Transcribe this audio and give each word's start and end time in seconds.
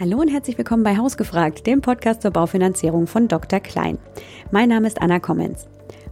Hallo 0.00 0.18
und 0.18 0.26
herzlich 0.26 0.58
willkommen 0.58 0.82
bei 0.82 0.96
Hausgefragt, 0.96 1.68
dem 1.68 1.80
Podcast 1.80 2.22
zur 2.22 2.32
Baufinanzierung 2.32 3.06
von 3.06 3.28
Dr. 3.28 3.60
Klein. 3.60 3.96
Mein 4.50 4.68
Name 4.68 4.88
ist 4.88 5.00
Anna 5.00 5.20
Kommens. 5.20 5.68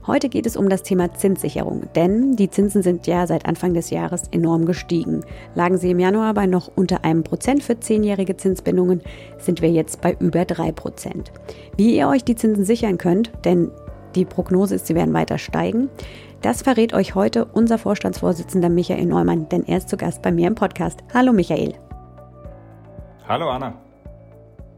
Heute 0.07 0.29
geht 0.29 0.47
es 0.47 0.57
um 0.57 0.69
das 0.69 0.85
Thema 0.85 1.13
Zinssicherung, 1.15 1.89
denn 1.97 2.37
die 2.37 2.49
Zinsen 2.49 2.85
sind 2.85 3.09
ja 3.09 3.27
seit 3.27 3.45
Anfang 3.45 3.75
des 3.75 3.91
Jahres 3.91 4.29
enorm 4.31 4.67
gestiegen. 4.67 5.25
Lagen 5.57 5.79
sie 5.79 5.91
im 5.91 5.99
Januar 5.99 6.33
bei 6.33 6.47
noch 6.47 6.71
unter 6.77 7.05
einem 7.05 7.25
Prozent 7.25 7.65
für 7.65 7.81
zehnjährige 7.81 8.37
Zinsbindungen, 8.37 9.03
sind 9.39 9.63
wir 9.63 9.71
jetzt 9.73 10.01
bei 10.01 10.17
über 10.21 10.45
drei 10.45 10.71
Prozent. 10.71 11.33
Wie 11.77 11.97
ihr 11.97 12.07
euch 12.07 12.23
die 12.23 12.37
Zinsen 12.37 12.65
sichern 12.65 12.99
könnt, 12.99 13.33
denn 13.45 13.73
die 14.15 14.25
Prognose 14.25 14.77
ist, 14.77 14.87
sie 14.87 14.95
werden 14.95 15.13
weiter 15.13 15.39
steigen, 15.39 15.89
das 16.41 16.63
verrät 16.63 16.95
euch 16.95 17.17
heute 17.17 17.47
unser 17.47 17.79
Vorstandsvorsitzender 17.79 18.69
Michael 18.69 19.07
Neumann, 19.07 19.49
denn 19.49 19.67
er 19.67 19.79
ist 19.79 19.89
zu 19.89 19.97
Gast 19.97 20.23
bei 20.23 20.31
mir 20.31 20.47
im 20.47 20.55
Podcast. 20.55 21.01
Hallo 21.13 21.33
Michael. 21.33 21.75
Hallo 23.33 23.49
Anna. 23.49 23.81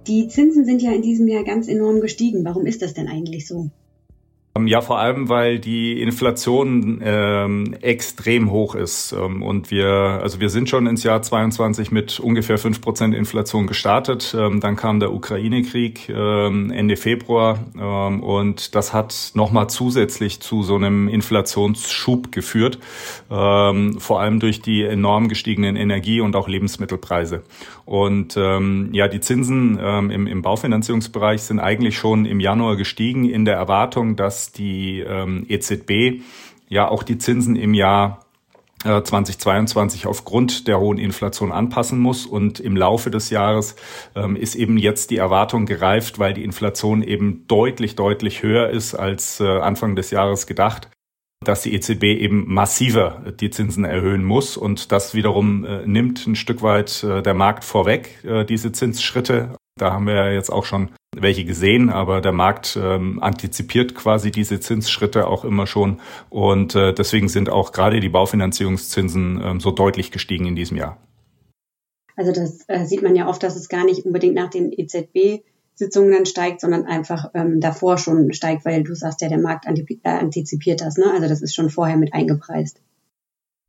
Die 0.06 0.28
Zinsen 0.28 0.64
sind 0.64 0.80
ja 0.80 0.92
in 0.92 1.02
diesem 1.02 1.26
Jahr 1.26 1.42
ganz 1.42 1.66
enorm 1.66 2.00
gestiegen. 2.00 2.45
Warum 2.45 2.66
ist 2.66 2.82
das 2.82 2.95
denn 2.95 3.08
eigentlich 3.08 3.48
so? 3.48 3.70
Ähm, 4.56 4.68
ja, 4.68 4.80
vor 4.80 5.00
allem, 5.00 5.28
weil 5.28 5.58
die 5.58 6.00
Inflation 6.00 7.00
ähm, 7.02 7.74
extrem 7.80 8.52
hoch 8.52 8.76
ist. 8.76 9.12
Ähm, 9.12 9.42
und 9.42 9.70
wir, 9.72 9.88
also 9.88 10.38
wir 10.38 10.48
sind 10.48 10.68
schon 10.68 10.86
ins 10.86 11.02
Jahr 11.02 11.22
22 11.22 11.90
mit 11.90 12.20
ungefähr 12.20 12.56
fünf 12.59 12.80
Prozent 12.80 13.14
Inflation 13.14 13.66
gestartet. 13.66 14.34
Ähm, 14.38 14.60
dann 14.60 14.76
kam 14.76 15.00
der 15.00 15.12
Ukraine-Krieg 15.12 16.09
ähm, 16.09 16.70
Ende 16.70 16.96
Februar 16.96 17.59
ähm, 17.76 18.22
und 18.22 18.76
das 18.76 18.92
hat 18.92 19.32
nochmal 19.34 19.68
zusätzlich 19.68 20.40
zu 20.40 20.62
so 20.62 20.76
einem 20.76 21.09
Inflationsschub 21.09 22.30
geführt, 22.30 22.78
ähm, 23.30 23.98
vor 23.98 24.20
allem 24.20 24.38
durch 24.38 24.62
die 24.62 24.84
enorm 24.84 25.28
gestiegenen 25.28 25.74
Energie- 25.74 26.20
und 26.20 26.36
auch 26.36 26.46
Lebensmittelpreise. 26.46 27.42
Und 27.86 28.36
ähm, 28.36 28.90
ja, 28.92 29.09
die 29.09 29.20
Zinsen 29.20 29.78
ähm, 29.82 30.10
im, 30.10 30.26
im 30.26 30.42
Baufinanzierungsbereich 30.42 31.42
sind 31.42 31.59
eigentlich 31.59 31.98
schon 31.98 32.24
im 32.24 32.40
Januar 32.40 32.76
gestiegen 32.76 33.29
in 33.29 33.45
der 33.45 33.57
Erwartung, 33.57 34.16
dass 34.16 34.43
die 34.52 35.00
ähm, 35.00 35.46
EZB 35.48 36.23
ja 36.68 36.88
auch 36.88 37.02
die 37.02 37.18
Zinsen 37.18 37.56
im 37.56 37.74
Jahr 37.74 38.20
2022 38.82 40.04
äh, 40.04 40.09
aufgrund 40.09 40.68
der 40.68 40.78
hohen 40.78 40.98
Inflation 40.98 41.52
anpassen 41.52 41.98
muss. 41.98 42.26
Und 42.26 42.60
im 42.60 42.76
Laufe 42.76 43.10
des 43.10 43.30
Jahres 43.30 43.76
ähm, 44.14 44.36
ist 44.36 44.54
eben 44.54 44.76
jetzt 44.76 45.10
die 45.10 45.16
Erwartung 45.16 45.66
gereift, 45.66 46.18
weil 46.18 46.34
die 46.34 46.45
Inflation 46.45 47.02
eben 47.02 47.46
deutlich, 47.48 47.96
deutlich 47.96 48.42
höher 48.42 48.68
ist 48.68 48.95
als 48.95 49.40
äh, 49.40 49.46
Anfang 49.46 49.96
des 49.96 50.10
Jahres 50.10 50.46
gedacht 50.46 50.90
dass 51.45 51.62
die 51.62 51.74
EZB 51.74 52.04
eben 52.04 52.52
massiver 52.52 53.23
die 53.38 53.51
Zinsen 53.51 53.84
erhöhen 53.84 54.24
muss. 54.24 54.56
Und 54.56 54.92
das 54.92 55.14
wiederum 55.14 55.64
äh, 55.64 55.86
nimmt 55.86 56.26
ein 56.26 56.36
Stück 56.36 56.62
weit 56.62 57.02
äh, 57.04 57.23
der 57.23 57.34
Markt 57.34 57.64
vorweg, 57.64 58.24
äh, 58.24 58.45
diese 58.45 58.73
Zinsschritte. 58.73 59.56
Da 59.76 59.92
haben 59.92 60.06
wir 60.06 60.14
ja 60.14 60.30
jetzt 60.30 60.50
auch 60.50 60.64
schon 60.64 60.90
welche 61.16 61.44
gesehen, 61.44 61.90
aber 61.90 62.20
der 62.20 62.32
Markt 62.32 62.78
ähm, 62.80 63.20
antizipiert 63.20 63.94
quasi 63.96 64.30
diese 64.30 64.60
Zinsschritte 64.60 65.26
auch 65.26 65.44
immer 65.44 65.66
schon 65.66 66.00
und 66.30 66.76
äh, 66.76 66.92
deswegen 66.92 67.28
sind 67.28 67.50
auch 67.50 67.72
gerade 67.72 67.98
die 67.98 68.08
Baufinanzierungszinsen 68.08 69.41
ähm, 69.42 69.60
so 69.60 69.72
deutlich 69.72 70.12
gestiegen 70.12 70.47
in 70.47 70.54
diesem 70.54 70.76
Jahr. 70.76 70.98
Also 72.16 72.30
das 72.30 72.64
äh, 72.69 72.84
sieht 72.84 73.02
man 73.02 73.16
ja 73.16 73.28
oft, 73.28 73.42
dass 73.42 73.56
es 73.56 73.69
gar 73.69 73.84
nicht 73.84 74.06
unbedingt 74.06 74.36
nach 74.36 74.50
den 74.50 74.72
EZB-Sitzungen 74.72 76.12
dann 76.12 76.26
steigt, 76.26 76.60
sondern 76.60 76.86
einfach 76.86 77.30
ähm, 77.34 77.60
davor 77.60 77.98
schon 77.98 78.32
steigt, 78.32 78.64
weil 78.64 78.84
du 78.84 78.94
sagst 78.94 79.22
ja, 79.22 79.28
der 79.28 79.38
Markt 79.38 79.66
antizipiert 79.66 80.80
das. 80.82 80.97
Ne? 80.97 81.06
Also 81.12 81.28
das 81.28 81.42
ist 81.42 81.54
schon 81.54 81.70
vorher 81.70 81.97
mit 81.97 82.14
eingepreist. 82.14 82.80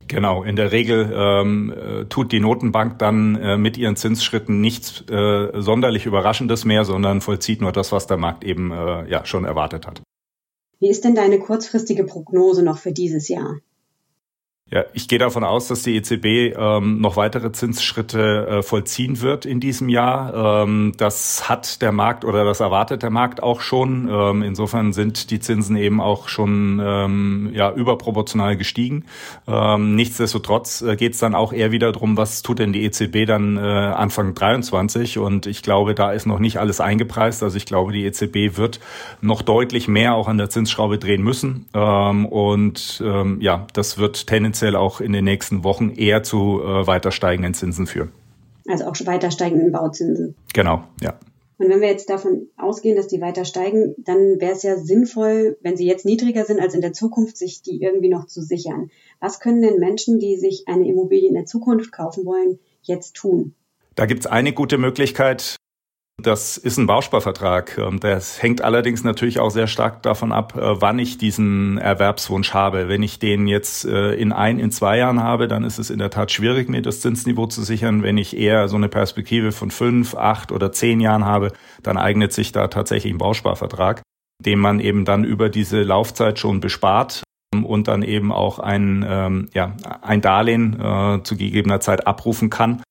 Genau, 0.08 0.42
in 0.42 0.56
der 0.56 0.72
Regel 0.72 1.12
ähm, 1.14 1.72
äh, 1.72 2.04
tut 2.04 2.32
die 2.32 2.40
Notenbank 2.40 2.98
dann 2.98 3.36
äh, 3.36 3.56
mit 3.56 3.76
ihren 3.76 3.96
Zinsschritten 3.96 4.60
nichts 4.60 5.02
äh, 5.10 5.60
sonderlich 5.60 6.06
Überraschendes 6.06 6.64
mehr, 6.64 6.84
sondern 6.84 7.20
vollzieht 7.20 7.60
nur 7.60 7.72
das, 7.72 7.92
was 7.92 8.06
der 8.06 8.16
Markt 8.16 8.44
eben 8.44 8.70
äh, 8.70 9.08
ja 9.10 9.24
schon 9.24 9.44
erwartet 9.44 9.86
hat. 9.86 10.02
Wie 10.78 10.90
ist 10.90 11.04
denn 11.04 11.14
deine 11.14 11.38
kurzfristige 11.38 12.04
Prognose 12.04 12.62
noch 12.62 12.78
für 12.78 12.92
dieses 12.92 13.28
Jahr? 13.28 13.56
Ja, 14.68 14.84
ich 14.94 15.06
gehe 15.06 15.20
davon 15.20 15.44
aus, 15.44 15.68
dass 15.68 15.84
die 15.84 15.94
EZB 15.94 16.58
ähm, 16.58 17.00
noch 17.00 17.16
weitere 17.16 17.52
Zinsschritte 17.52 18.48
äh, 18.48 18.62
vollziehen 18.64 19.20
wird 19.20 19.46
in 19.46 19.60
diesem 19.60 19.88
Jahr. 19.88 20.64
Ähm, 20.64 20.92
das 20.96 21.48
hat 21.48 21.82
der 21.82 21.92
Markt 21.92 22.24
oder 22.24 22.44
das 22.44 22.58
erwartet 22.58 23.04
der 23.04 23.10
Markt 23.10 23.44
auch 23.44 23.60
schon. 23.60 24.08
Ähm, 24.10 24.42
insofern 24.42 24.92
sind 24.92 25.30
die 25.30 25.38
Zinsen 25.38 25.76
eben 25.76 26.00
auch 26.00 26.26
schon 26.26 26.82
ähm, 26.84 27.50
ja, 27.52 27.72
überproportional 27.72 28.56
gestiegen. 28.56 29.04
Ähm, 29.46 29.94
nichtsdestotrotz 29.94 30.82
äh, 30.82 30.96
geht 30.96 31.12
es 31.12 31.20
dann 31.20 31.36
auch 31.36 31.52
eher 31.52 31.70
wieder 31.70 31.92
darum, 31.92 32.16
was 32.16 32.42
tut 32.42 32.58
denn 32.58 32.72
die 32.72 32.82
EZB 32.82 33.24
dann 33.24 33.56
äh, 33.56 33.60
Anfang 33.60 34.34
23? 34.34 35.18
Und 35.18 35.46
ich 35.46 35.62
glaube, 35.62 35.94
da 35.94 36.10
ist 36.10 36.26
noch 36.26 36.40
nicht 36.40 36.58
alles 36.58 36.80
eingepreist. 36.80 37.44
Also 37.44 37.56
ich 37.56 37.66
glaube, 37.66 37.92
die 37.92 38.04
EZB 38.04 38.58
wird 38.58 38.80
noch 39.20 39.42
deutlich 39.42 39.86
mehr 39.86 40.16
auch 40.16 40.26
an 40.26 40.38
der 40.38 40.50
Zinsschraube 40.50 40.98
drehen 40.98 41.22
müssen. 41.22 41.66
Ähm, 41.72 42.26
und 42.26 43.00
ähm, 43.06 43.40
ja, 43.40 43.68
das 43.72 43.98
wird 43.98 44.26
tendenziell 44.26 44.55
tendenziell 44.56 44.76
auch 44.76 45.00
in 45.00 45.12
den 45.12 45.24
nächsten 45.24 45.64
Wochen 45.64 45.90
eher 45.90 46.22
zu 46.22 46.60
äh, 46.62 46.86
weiter 46.86 47.10
steigenden 47.10 47.54
Zinsen 47.54 47.86
führen. 47.86 48.12
Also 48.66 48.84
auch 48.86 48.96
weiter 49.04 49.30
steigenden 49.30 49.70
Bauzinsen. 49.70 50.34
Genau, 50.54 50.84
ja. 51.00 51.18
Und 51.58 51.70
wenn 51.70 51.80
wir 51.80 51.88
jetzt 51.88 52.10
davon 52.10 52.48
ausgehen, 52.56 52.96
dass 52.96 53.06
die 53.06 53.20
weiter 53.20 53.44
steigen, 53.44 53.94
dann 53.98 54.40
wäre 54.40 54.52
es 54.52 54.62
ja 54.62 54.76
sinnvoll, 54.76 55.56
wenn 55.62 55.76
sie 55.76 55.86
jetzt 55.86 56.04
niedriger 56.04 56.44
sind 56.44 56.60
als 56.60 56.74
in 56.74 56.82
der 56.82 56.92
Zukunft, 56.92 57.36
sich 57.36 57.62
die 57.62 57.80
irgendwie 57.80 58.08
noch 58.08 58.26
zu 58.26 58.42
sichern. 58.42 58.90
Was 59.20 59.40
können 59.40 59.62
denn 59.62 59.78
Menschen, 59.78 60.18
die 60.18 60.36
sich 60.36 60.64
eine 60.66 60.86
Immobilie 60.86 61.28
in 61.28 61.34
der 61.34 61.46
Zukunft 61.46 61.92
kaufen 61.92 62.26
wollen, 62.26 62.58
jetzt 62.82 63.14
tun? 63.14 63.54
Da 63.94 64.04
gibt 64.04 64.20
es 64.20 64.26
eine 64.26 64.52
gute 64.52 64.76
Möglichkeit, 64.76 65.56
das 66.26 66.56
ist 66.56 66.76
ein 66.76 66.86
Bausparvertrag. 66.86 67.78
Ähm, 67.78 68.00
das 68.00 68.42
hängt 68.42 68.62
allerdings 68.62 69.04
natürlich 69.04 69.38
auch 69.38 69.50
sehr 69.50 69.66
stark 69.66 70.02
davon 70.02 70.32
ab, 70.32 70.56
äh, 70.56 70.80
wann 70.80 70.98
ich 70.98 71.18
diesen 71.18 71.78
Erwerbswunsch 71.78 72.52
habe. 72.52 72.88
Wenn 72.88 73.02
ich 73.02 73.18
den 73.18 73.46
jetzt 73.46 73.84
äh, 73.84 74.14
in 74.14 74.32
ein, 74.32 74.58
in 74.58 74.70
zwei 74.70 74.98
Jahren 74.98 75.22
habe, 75.22 75.46
dann 75.46 75.64
ist 75.64 75.78
es 75.78 75.90
in 75.90 75.98
der 75.98 76.10
Tat 76.10 76.32
schwierig, 76.32 76.68
mir 76.68 76.82
das 76.82 77.00
Zinsniveau 77.00 77.46
zu 77.46 77.62
sichern. 77.62 78.02
Wenn 78.02 78.18
ich 78.18 78.36
eher 78.36 78.68
so 78.68 78.76
eine 78.76 78.88
Perspektive 78.88 79.52
von 79.52 79.70
fünf, 79.70 80.14
acht 80.14 80.52
oder 80.52 80.72
zehn 80.72 81.00
Jahren 81.00 81.24
habe, 81.24 81.52
dann 81.82 81.96
eignet 81.96 82.32
sich 82.32 82.50
da 82.50 82.68
tatsächlich 82.68 83.12
ein 83.12 83.18
Bausparvertrag, 83.18 84.02
den 84.44 84.58
man 84.58 84.80
eben 84.80 85.04
dann 85.04 85.22
über 85.22 85.48
diese 85.48 85.82
Laufzeit 85.82 86.38
schon 86.38 86.60
bespart 86.60 87.22
ähm, 87.54 87.64
und 87.64 87.88
dann 87.88 88.02
eben 88.02 88.32
auch 88.32 88.58
ein, 88.58 89.06
ähm, 89.08 89.48
ja, 89.52 89.76
ein 90.02 90.22
Darlehen 90.22 90.80
äh, 90.80 91.22
zu 91.22 91.36
gegebener 91.36 91.80
Zeit 91.80 92.06
abrufen 92.06 92.50
kann 92.50 92.82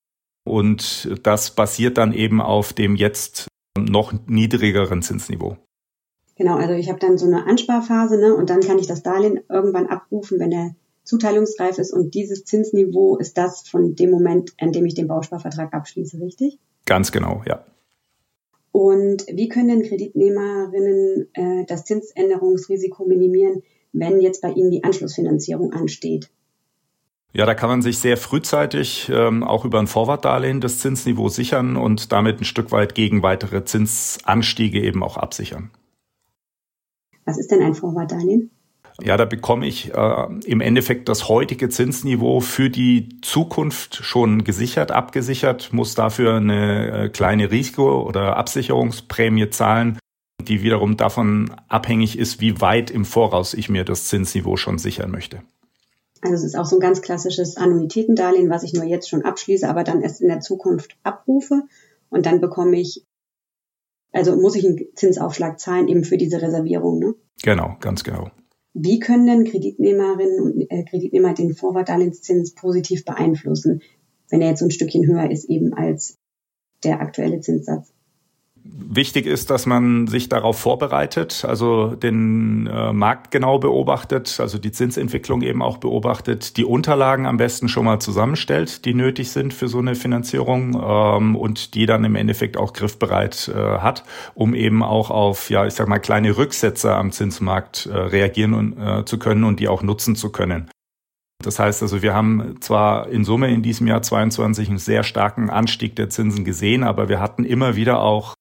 und 0.46 1.10
das 1.24 1.52
basiert 1.52 1.98
dann 1.98 2.14
eben 2.14 2.40
auf 2.40 2.72
dem 2.72 2.96
jetzt 2.96 3.48
noch 3.78 4.14
niedrigeren 4.28 5.02
Zinsniveau. 5.02 5.58
Genau, 6.38 6.56
also 6.56 6.74
ich 6.74 6.90
habe 6.90 7.00
dann 7.00 7.18
so 7.18 7.26
eine 7.26 7.46
Ansparphase 7.46 8.18
ne, 8.18 8.34
und 8.34 8.50
dann 8.50 8.62
kann 8.62 8.80
ich 8.80 8.88
das 8.88 9.04
Darlehen 9.04 9.42
irgendwann 9.50 9.88
abrufen, 9.88 10.40
wenn 10.40 10.52
der 10.52 10.76
zuteilungsreif 11.04 11.78
ist 11.78 11.94
und 11.94 12.14
dieses 12.14 12.46
Zinsniveau 12.46 13.18
ist 13.18 13.38
das 13.38 13.68
von 13.68 13.96
dem 13.96 14.12
Moment, 14.12 14.54
an 14.60 14.72
dem 14.72 14.86
ich 14.86 14.96
den 14.96 15.08
Bausparvertrag 15.08 15.74
abschließe, 15.74 16.20
richtig? 16.20 16.60
Ganz 16.86 17.12
genau, 17.12 17.44
ja. 17.48 17.64
Und 18.72 19.26
wie 19.32 19.48
können 19.48 19.70
denn 19.70 19.84
Kreditnehmerinnen 19.84 21.30
äh, 21.34 21.66
das 21.66 21.86
Zinsänderungsrisiko 21.86 23.06
minimieren, 23.06 23.64
wenn 23.94 24.20
jetzt 24.20 24.42
bei 24.42 24.52
ihnen 24.52 24.72
die 24.72 24.84
Anschlussfinanzierung 24.84 25.72
ansteht? 25.72 26.30
Ja, 27.36 27.46
da 27.46 27.54
kann 27.54 27.70
man 27.70 27.82
sich 27.82 28.00
sehr 28.00 28.16
frühzeitig 28.16 29.12
ähm, 29.14 29.44
auch 29.44 29.66
über 29.66 29.80
ein 29.80 29.88
Vorwartdarlehen 29.88 30.62
das 30.62 30.80
Zinsniveau 30.80 31.28
sichern 31.28 31.76
und 31.76 32.14
damit 32.14 32.40
ein 32.40 32.46
Stück 32.46 32.72
weit 32.72 32.96
gegen 32.96 33.24
weitere 33.24 33.66
Zinsanstiege 33.66 34.82
eben 34.82 35.04
auch 35.04 35.18
absichern. 35.18 35.70
Was 37.26 37.38
ist 37.38 37.52
denn 37.52 37.62
ein 37.62 37.76
Vorwartdarlehen? 37.76 38.52
Ja, 39.02 39.18
da 39.18 39.26
bekomme 39.26 39.68
ich 39.68 39.94
äh, 39.94 40.28
im 40.46 40.62
Endeffekt 40.62 41.10
das 41.10 41.28
heutige 41.28 41.68
Zinsniveau 41.68 42.40
für 42.40 42.70
die 42.70 43.20
Zukunft 43.22 43.96
schon 43.96 44.46
gesichert, 44.46 44.94
abgesichert, 44.94 45.74
muss 45.74 45.94
dafür 45.94 46.36
eine 46.36 46.92
äh, 46.92 47.10
kleine 47.10 47.52
Risiko- 47.52 48.04
oder 48.04 48.38
Absicherungsprämie 48.38 49.50
zahlen, 49.50 50.00
die 50.42 50.64
wiederum 50.64 50.96
davon 50.96 51.52
abhängig 51.68 52.18
ist, 52.18 52.40
wie 52.40 52.62
weit 52.62 52.90
im 52.92 53.04
Voraus 53.04 53.54
ich 53.54 53.68
mir 53.68 53.84
das 53.84 54.06
Zinsniveau 54.06 54.56
schon 54.56 54.78
sichern 54.78 55.12
möchte. 55.12 55.42
Also 56.26 56.34
es 56.34 56.44
ist 56.44 56.58
auch 56.58 56.66
so 56.66 56.78
ein 56.78 56.80
ganz 56.80 57.04
klassisches 57.04 57.56
Annuitätendarlehen, 57.56 58.50
was 58.50 58.64
ich 58.64 58.74
nur 58.74 58.84
jetzt 58.84 59.08
schon 59.08 59.22
abschließe, 59.22 59.70
aber 59.70 59.84
dann 59.84 60.02
erst 60.02 60.22
in 60.22 60.28
der 60.28 60.40
Zukunft 60.40 60.98
abrufe 61.04 61.62
und 62.10 62.26
dann 62.26 62.42
bekomme 62.42 62.80
ich, 62.80 63.06
also 64.12 64.36
muss 64.36 64.56
ich 64.56 64.66
einen 64.66 64.88
Zinsaufschlag 64.96 65.60
zahlen 65.60 65.88
eben 65.88 66.04
für 66.04 66.18
diese 66.18 66.42
Reservierung. 66.42 66.98
Ne? 66.98 67.14
Genau, 67.44 67.78
ganz 67.80 68.04
genau. 68.04 68.32
Wie 68.74 68.98
können 69.00 69.28
denn 69.28 69.44
Kreditnehmerinnen 69.46 70.42
und 70.42 70.72
äh, 70.72 70.84
Kreditnehmer 70.84 71.36
den 71.36 71.54
Vorwartdarlehenszins 71.54 72.56
positiv 72.56 73.06
beeinflussen, 73.06 73.84
wenn 74.32 74.42
er 74.42 74.50
jetzt 74.50 74.62
so 74.62 74.66
ein 74.66 74.72
Stückchen 74.72 75.06
höher 75.06 75.30
ist 75.30 75.48
eben 75.48 75.76
als 75.76 76.18
der 76.84 77.02
aktuelle 77.02 77.40
Zinssatz? 77.40 77.94
Wichtig 78.68 79.28
ist, 79.28 79.52
dass 79.52 79.68
man 79.68 80.08
sich 80.08 80.28
darauf 80.28 80.58
vorbereitet, 80.58 81.46
also 81.48 81.94
den 81.96 82.66
äh, 82.66 82.94
Markt 82.94 83.30
genau 83.30 83.60
beobachtet, 83.60 84.40
also 84.40 84.58
die 84.58 84.72
Zinsentwicklung 84.72 85.44
eben 85.44 85.62
auch 85.62 85.78
beobachtet, 85.78 86.58
die 86.58 86.66
Unterlagen 86.66 87.28
am 87.28 87.38
besten 87.38 87.70
schon 87.70 87.86
mal 87.86 88.00
zusammenstellt, 88.00 88.86
die 88.86 88.96
nötig 88.96 89.30
sind 89.30 89.54
für 89.54 89.68
so 89.68 89.78
eine 89.78 89.94
Finanzierung 89.94 90.82
ähm, 90.84 91.36
und 91.36 91.76
die 91.76 91.86
dann 91.86 92.04
im 92.06 92.16
Endeffekt 92.16 92.58
auch 92.58 92.74
griffbereit 92.74 93.52
äh, 93.54 93.54
hat, 93.54 94.04
um 94.34 94.56
eben 94.56 94.82
auch 94.82 95.12
auf, 95.12 95.52
ja, 95.52 95.68
ich 95.68 95.74
sag 95.74 95.88
mal, 95.88 96.00
kleine 96.00 96.36
Rücksetzer 96.36 96.96
am 96.96 97.12
Zinsmarkt 97.12 97.86
äh, 97.86 97.96
reagieren 97.96 98.56
und, 98.56 98.80
äh, 98.80 99.06
zu 99.06 99.20
können 99.20 99.44
und 99.44 99.60
die 99.60 99.68
auch 99.68 99.84
nutzen 99.84 100.16
zu 100.16 100.32
können. 100.32 100.72
Das 101.44 101.60
heißt 101.60 101.82
also, 101.82 102.02
wir 102.02 102.14
haben 102.14 102.56
zwar 102.62 103.10
in 103.10 103.26
Summe 103.26 103.54
in 103.54 103.62
diesem 103.62 103.88
Jahr 103.88 104.02
22 104.02 104.70
einen 104.70 104.78
sehr 104.78 105.04
starken 105.04 105.50
Anstieg 105.50 105.96
der 105.96 106.10
Zinsen 106.10 106.46
gesehen, 106.46 106.84
aber 106.84 107.10
wir 107.10 107.20
hatten 107.20 107.44
immer 107.44 107.76
wieder 107.76 108.02
auch 108.02 108.35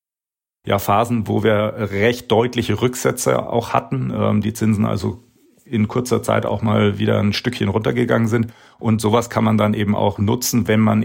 ja, 0.66 0.78
Phasen, 0.78 1.28
wo 1.28 1.43
wir 1.43 1.75
recht 1.76 2.31
deutliche 2.31 2.81
Rücksätze 2.81 3.49
auch 3.49 3.72
hatten, 3.72 4.12
ähm, 4.14 4.40
die 4.40 4.52
Zinsen 4.52 4.87
also 4.87 5.22
in 5.64 5.88
kurzer 5.88 6.22
Zeit 6.22 6.46
auch 6.46 6.62
mal 6.62 6.99
wieder 6.99 7.19
ein 7.19 7.32
Stückchen 7.32 7.69
runtergegangen 7.69 8.28
sind. 8.28 8.52
Und 8.78 9.00
sowas 9.00 9.31
kann 9.31 9.44
man 9.44 9.58
dann 9.58 9.75
eben 9.75 9.94
auch 9.94 10.19
nutzen, 10.19 10.69
wenn 10.69 10.81
man 10.81 11.05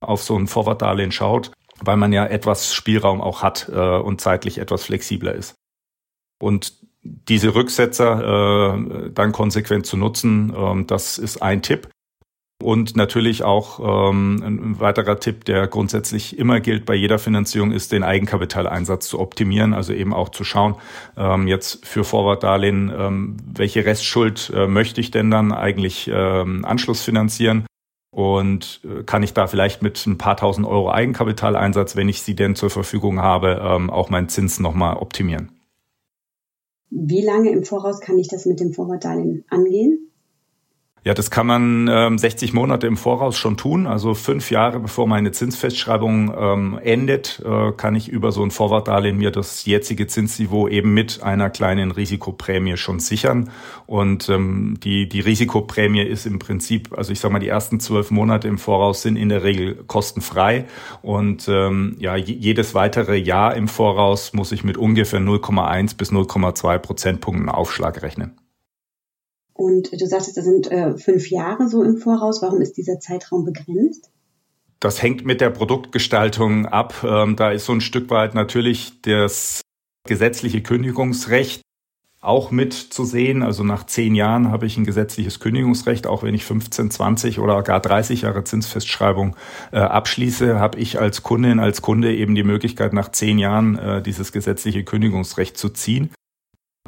auf 0.00 0.22
so 0.22 0.36
ein 0.36 0.46
Vorwartdarlehen 0.46 1.12
schaut, 1.12 1.52
weil 1.80 1.96
man 1.96 2.12
ja 2.12 2.26
etwas 2.26 2.74
Spielraum 2.74 3.20
auch 3.20 3.42
hat 3.42 3.70
äh, 3.72 3.98
und 3.98 4.20
zeitlich 4.20 4.58
etwas 4.58 4.84
flexibler 4.84 5.34
ist. 5.34 5.54
Und 6.40 6.74
diese 7.02 7.54
Rücksetzer 7.54 8.76
äh, 8.76 9.10
dann 9.10 9.32
konsequent 9.32 9.86
zu 9.86 9.96
nutzen, 9.96 10.54
äh, 10.54 10.84
das 10.84 11.18
ist 11.18 11.42
ein 11.42 11.62
Tipp. 11.62 11.88
Und 12.60 12.96
natürlich 12.96 13.44
auch 13.44 14.10
ähm, 14.10 14.42
ein 14.42 14.80
weiterer 14.80 15.20
Tipp, 15.20 15.44
der 15.44 15.68
grundsätzlich 15.68 16.36
immer 16.38 16.58
gilt 16.58 16.86
bei 16.86 16.94
jeder 16.94 17.20
Finanzierung, 17.20 17.70
ist 17.70 17.92
den 17.92 18.02
Eigenkapitaleinsatz 18.02 19.06
zu 19.08 19.20
optimieren, 19.20 19.74
also 19.74 19.92
eben 19.92 20.12
auch 20.12 20.30
zu 20.30 20.42
schauen, 20.42 20.74
ähm, 21.16 21.46
jetzt 21.46 21.86
für 21.86 22.02
Vorwartdarlehen, 22.02 22.92
ähm, 22.96 23.36
welche 23.54 23.84
Restschuld 23.84 24.50
äh, 24.52 24.66
möchte 24.66 25.00
ich 25.00 25.12
denn 25.12 25.30
dann 25.30 25.52
eigentlich 25.52 26.10
ähm, 26.12 26.64
Anschluss 26.64 27.02
finanzieren? 27.02 27.64
Und 28.10 28.80
äh, 28.84 29.04
kann 29.04 29.22
ich 29.22 29.34
da 29.34 29.46
vielleicht 29.46 29.82
mit 29.82 30.04
ein 30.04 30.18
paar 30.18 30.36
tausend 30.36 30.66
Euro 30.66 30.90
Eigenkapitaleinsatz, 30.90 31.94
wenn 31.94 32.08
ich 32.08 32.22
sie 32.22 32.34
denn 32.34 32.56
zur 32.56 32.70
Verfügung 32.70 33.20
habe, 33.20 33.62
ähm, 33.62 33.88
auch 33.88 34.10
meinen 34.10 34.28
Zins 34.28 34.58
nochmal 34.58 34.96
optimieren? 34.96 35.52
Wie 36.90 37.22
lange 37.22 37.50
im 37.50 37.62
Voraus 37.62 38.00
kann 38.00 38.18
ich 38.18 38.26
das 38.26 38.46
mit 38.46 38.58
dem 38.58 38.72
Vorwartdarlehen 38.72 39.44
angehen? 39.48 40.07
Ja, 41.08 41.14
das 41.14 41.30
kann 41.30 41.46
man 41.46 41.88
ähm, 41.90 42.18
60 42.18 42.52
Monate 42.52 42.86
im 42.86 42.98
Voraus 42.98 43.38
schon 43.38 43.56
tun. 43.56 43.86
Also 43.86 44.12
fünf 44.12 44.50
Jahre 44.50 44.78
bevor 44.78 45.08
meine 45.08 45.32
Zinsfestschreibung 45.32 46.34
ähm, 46.38 46.78
endet, 46.84 47.42
äh, 47.46 47.72
kann 47.72 47.94
ich 47.94 48.10
über 48.10 48.30
so 48.30 48.42
ein 48.42 48.50
Vorwartdarlehen 48.50 49.16
mir 49.16 49.30
das 49.30 49.64
jetzige 49.64 50.06
Zinsniveau 50.06 50.68
eben 50.68 50.92
mit 50.92 51.22
einer 51.22 51.48
kleinen 51.48 51.92
Risikoprämie 51.92 52.76
schon 52.76 53.00
sichern. 53.00 53.48
Und 53.86 54.28
ähm, 54.28 54.76
die, 54.84 55.08
die 55.08 55.20
Risikoprämie 55.20 56.02
ist 56.02 56.26
im 56.26 56.38
Prinzip, 56.38 56.92
also 56.94 57.10
ich 57.10 57.20
sage 57.20 57.32
mal, 57.32 57.38
die 57.38 57.48
ersten 57.48 57.80
zwölf 57.80 58.10
Monate 58.10 58.46
im 58.46 58.58
Voraus 58.58 59.00
sind 59.00 59.16
in 59.16 59.30
der 59.30 59.44
Regel 59.44 59.76
kostenfrei. 59.86 60.66
Und 61.00 61.48
ähm, 61.48 61.96
ja, 61.98 62.16
jedes 62.16 62.74
weitere 62.74 63.16
Jahr 63.16 63.56
im 63.56 63.68
Voraus 63.68 64.34
muss 64.34 64.52
ich 64.52 64.62
mit 64.62 64.76
ungefähr 64.76 65.20
0,1 65.20 65.96
bis 65.96 66.12
0,2 66.12 66.76
Prozentpunkten 66.76 67.48
Aufschlag 67.48 68.02
rechnen. 68.02 68.36
Und 69.58 69.90
du 69.90 70.06
sagtest, 70.06 70.36
das 70.36 70.44
sind 70.44 70.70
äh, 70.70 70.96
fünf 70.96 71.30
Jahre 71.30 71.68
so 71.68 71.82
im 71.82 71.96
Voraus. 71.96 72.42
Warum 72.42 72.60
ist 72.60 72.76
dieser 72.76 73.00
Zeitraum 73.00 73.44
begrenzt? 73.44 74.08
Das 74.78 75.02
hängt 75.02 75.26
mit 75.26 75.40
der 75.40 75.50
Produktgestaltung 75.50 76.66
ab. 76.66 76.94
Ähm, 77.02 77.34
da 77.34 77.50
ist 77.50 77.64
so 77.64 77.72
ein 77.72 77.80
Stück 77.80 78.08
weit 78.08 78.36
natürlich 78.36 79.02
das 79.02 79.62
gesetzliche 80.06 80.62
Kündigungsrecht 80.62 81.62
auch 82.20 82.52
mit 82.52 82.72
zu 82.72 83.04
sehen. 83.04 83.42
Also 83.42 83.64
nach 83.64 83.84
zehn 83.84 84.14
Jahren 84.14 84.52
habe 84.52 84.66
ich 84.66 84.76
ein 84.76 84.84
gesetzliches 84.84 85.40
Kündigungsrecht, 85.40 86.06
auch 86.06 86.22
wenn 86.22 86.34
ich 86.34 86.44
15, 86.44 86.92
20 86.92 87.40
oder 87.40 87.60
gar 87.64 87.80
30 87.80 88.22
Jahre 88.22 88.44
Zinsfestschreibung 88.44 89.34
äh, 89.72 89.78
abschließe, 89.78 90.60
habe 90.60 90.78
ich 90.78 91.00
als 91.00 91.24
Kundin, 91.24 91.58
als 91.58 91.82
Kunde 91.82 92.14
eben 92.14 92.36
die 92.36 92.44
Möglichkeit, 92.44 92.92
nach 92.92 93.10
zehn 93.10 93.38
Jahren 93.38 93.76
äh, 93.76 94.02
dieses 94.02 94.30
gesetzliche 94.30 94.84
Kündigungsrecht 94.84 95.58
zu 95.58 95.70
ziehen. 95.70 96.10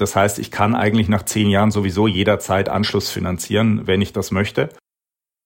Das 0.01 0.17
heißt, 0.17 0.39
ich 0.39 0.51
kann 0.51 0.75
eigentlich 0.75 1.09
nach 1.09 1.25
zehn 1.25 1.51
Jahren 1.51 1.71
sowieso 1.71 2.07
jederzeit 2.07 2.69
Anschluss 2.69 3.11
finanzieren, 3.11 3.87
wenn 3.87 4.01
ich 4.01 4.13
das 4.13 4.31
möchte. 4.31 4.71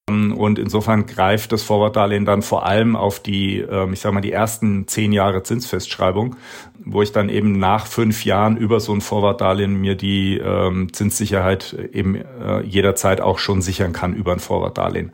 Und 0.06 0.59
insofern 0.59 1.06
greift 1.06 1.53
das 1.53 1.62
Vorwartdarlehen 1.62 2.27
dann 2.27 2.43
vor 2.43 2.67
allem 2.67 2.95
auf 2.95 3.21
die, 3.21 3.61
ähm, 3.61 3.95
ich 3.95 4.01
sage 4.01 4.15
mal, 4.15 4.21
die 4.21 4.33
ersten 4.33 4.87
zehn 4.87 5.12
Jahre 5.12 5.43
Zinsfestschreibung, 5.43 6.37
wo 6.85 7.01
ich 7.01 7.12
dann 7.12 7.31
eben 7.31 7.59
nach 7.59 7.87
fünf 7.87 8.27
Jahren 8.27 8.59
über 8.59 8.81
so 8.81 8.93
ein 8.93 9.01
Vorwartdarlehen 9.01 9.75
mir 9.81 9.97
die 9.97 10.37
ähm, 10.37 10.93
Zinssicherheit 10.93 11.73
eben 11.93 12.17
äh, 12.17 12.61
jederzeit 12.61 13.23
auch 13.23 13.39
schon 13.39 13.62
sichern 13.62 13.95
kann 13.95 14.15
über 14.15 14.33
ein 14.33 14.41
Vorwartdarlehen. 14.41 15.12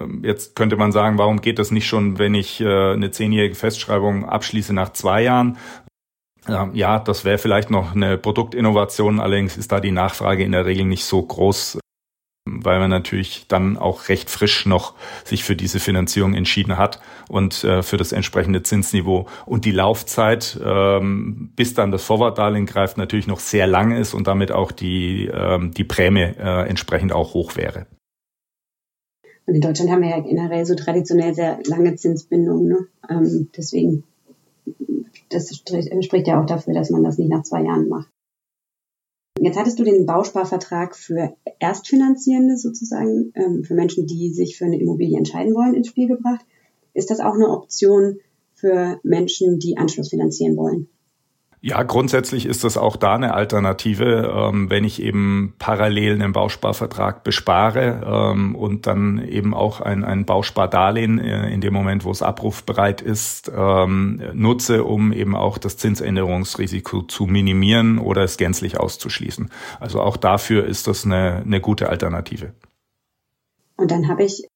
Ähm, 0.00 0.22
jetzt 0.22 0.54
könnte 0.54 0.76
man 0.76 0.92
sagen, 0.92 1.16
warum 1.16 1.40
geht 1.40 1.58
das 1.58 1.70
nicht 1.70 1.86
schon, 1.86 2.18
wenn 2.18 2.34
ich 2.34 2.60
äh, 2.60 2.92
eine 2.92 3.10
zehnjährige 3.10 3.54
Festschreibung 3.54 4.26
abschließe 4.28 4.74
nach 4.74 4.92
zwei 4.92 5.22
Jahren? 5.22 5.56
Ja, 6.48 6.98
das 6.98 7.24
wäre 7.24 7.38
vielleicht 7.38 7.70
noch 7.70 7.94
eine 7.94 8.18
Produktinnovation, 8.18 9.20
allerdings 9.20 9.56
ist 9.56 9.70
da 9.70 9.80
die 9.80 9.92
Nachfrage 9.92 10.42
in 10.42 10.52
der 10.52 10.66
Regel 10.66 10.84
nicht 10.84 11.04
so 11.04 11.22
groß, 11.22 11.78
weil 12.44 12.80
man 12.80 12.90
natürlich 12.90 13.46
dann 13.46 13.76
auch 13.76 14.08
recht 14.08 14.28
frisch 14.28 14.66
noch 14.66 14.94
sich 15.24 15.44
für 15.44 15.54
diese 15.54 15.78
Finanzierung 15.78 16.34
entschieden 16.34 16.78
hat 16.78 17.00
und 17.28 17.62
äh, 17.62 17.82
für 17.82 17.96
das 17.96 18.10
entsprechende 18.10 18.62
Zinsniveau. 18.64 19.26
Und 19.46 19.64
die 19.64 19.70
Laufzeit, 19.70 20.58
ähm, 20.64 21.52
bis 21.54 21.74
dann 21.74 21.92
das 21.92 22.02
Vorwartdarlehen 22.02 22.66
greift, 22.66 22.98
natürlich 22.98 23.28
noch 23.28 23.40
sehr 23.40 23.68
lang 23.68 23.92
ist 23.92 24.12
und 24.12 24.26
damit 24.26 24.50
auch 24.50 24.72
die, 24.72 25.30
ähm, 25.32 25.72
die 25.72 25.84
Prämie 25.84 26.34
äh, 26.38 26.68
entsprechend 26.68 27.12
auch 27.12 27.34
hoch 27.34 27.54
wäre. 27.54 27.86
Und 29.46 29.54
in 29.54 29.60
Deutschland 29.60 29.90
haben 29.90 30.02
wir 30.02 30.10
ja 30.10 30.20
generell 30.20 30.66
so 30.66 30.74
traditionell 30.74 31.34
sehr 31.34 31.58
lange 31.68 31.94
Zinsbindungen. 31.94 32.68
Ne? 32.68 32.78
Ähm, 33.08 33.50
deswegen 33.56 34.04
das 35.30 35.54
spricht 35.56 36.26
ja 36.26 36.40
auch 36.40 36.46
dafür, 36.46 36.74
dass 36.74 36.90
man 36.90 37.02
das 37.02 37.18
nicht 37.18 37.30
nach 37.30 37.42
zwei 37.42 37.62
Jahren 37.62 37.88
macht. 37.88 38.10
Jetzt 39.40 39.58
hattest 39.58 39.78
du 39.78 39.84
den 39.84 40.06
Bausparvertrag 40.06 40.94
für 40.94 41.34
Erstfinanzierende 41.58 42.56
sozusagen, 42.56 43.32
ähm, 43.34 43.64
für 43.64 43.74
Menschen, 43.74 44.06
die 44.06 44.30
sich 44.32 44.56
für 44.56 44.66
eine 44.66 44.78
Immobilie 44.80 45.18
entscheiden 45.18 45.54
wollen, 45.54 45.74
ins 45.74 45.88
Spiel 45.88 46.06
gebracht. 46.06 46.44
Ist 46.94 47.10
das 47.10 47.20
auch 47.20 47.34
eine 47.34 47.48
Option 47.48 48.20
für 48.54 49.00
Menschen, 49.02 49.58
die 49.58 49.78
Anschluss 49.78 50.10
finanzieren 50.10 50.56
wollen? 50.56 50.88
Ja, 51.64 51.84
grundsätzlich 51.84 52.46
ist 52.46 52.64
das 52.64 52.76
auch 52.76 52.96
da 52.96 53.14
eine 53.14 53.34
Alternative, 53.34 54.32
ähm, 54.34 54.68
wenn 54.68 54.82
ich 54.82 55.00
eben 55.00 55.54
parallel 55.60 56.14
einen 56.14 56.32
Bausparvertrag 56.32 57.22
bespare 57.22 58.02
ähm, 58.04 58.56
und 58.56 58.88
dann 58.88 59.24
eben 59.24 59.54
auch 59.54 59.80
ein, 59.80 60.02
ein 60.02 60.26
Bauspardarlehen 60.26 61.20
äh, 61.20 61.50
in 61.50 61.60
dem 61.60 61.72
Moment, 61.72 62.04
wo 62.04 62.10
es 62.10 62.20
abrufbereit 62.20 63.00
ist, 63.00 63.48
ähm, 63.56 64.20
nutze, 64.32 64.82
um 64.82 65.12
eben 65.12 65.36
auch 65.36 65.56
das 65.56 65.76
Zinsänderungsrisiko 65.76 67.02
zu 67.02 67.26
minimieren 67.26 68.00
oder 68.00 68.24
es 68.24 68.38
gänzlich 68.38 68.80
auszuschließen. 68.80 69.48
Also 69.78 70.00
auch 70.00 70.16
dafür 70.16 70.66
ist 70.66 70.88
das 70.88 71.04
eine, 71.04 71.42
eine 71.46 71.60
gute 71.60 71.88
Alternative. 71.88 72.54
Und 73.76 73.92
dann 73.92 74.08
habe 74.08 74.24
ich 74.24 74.48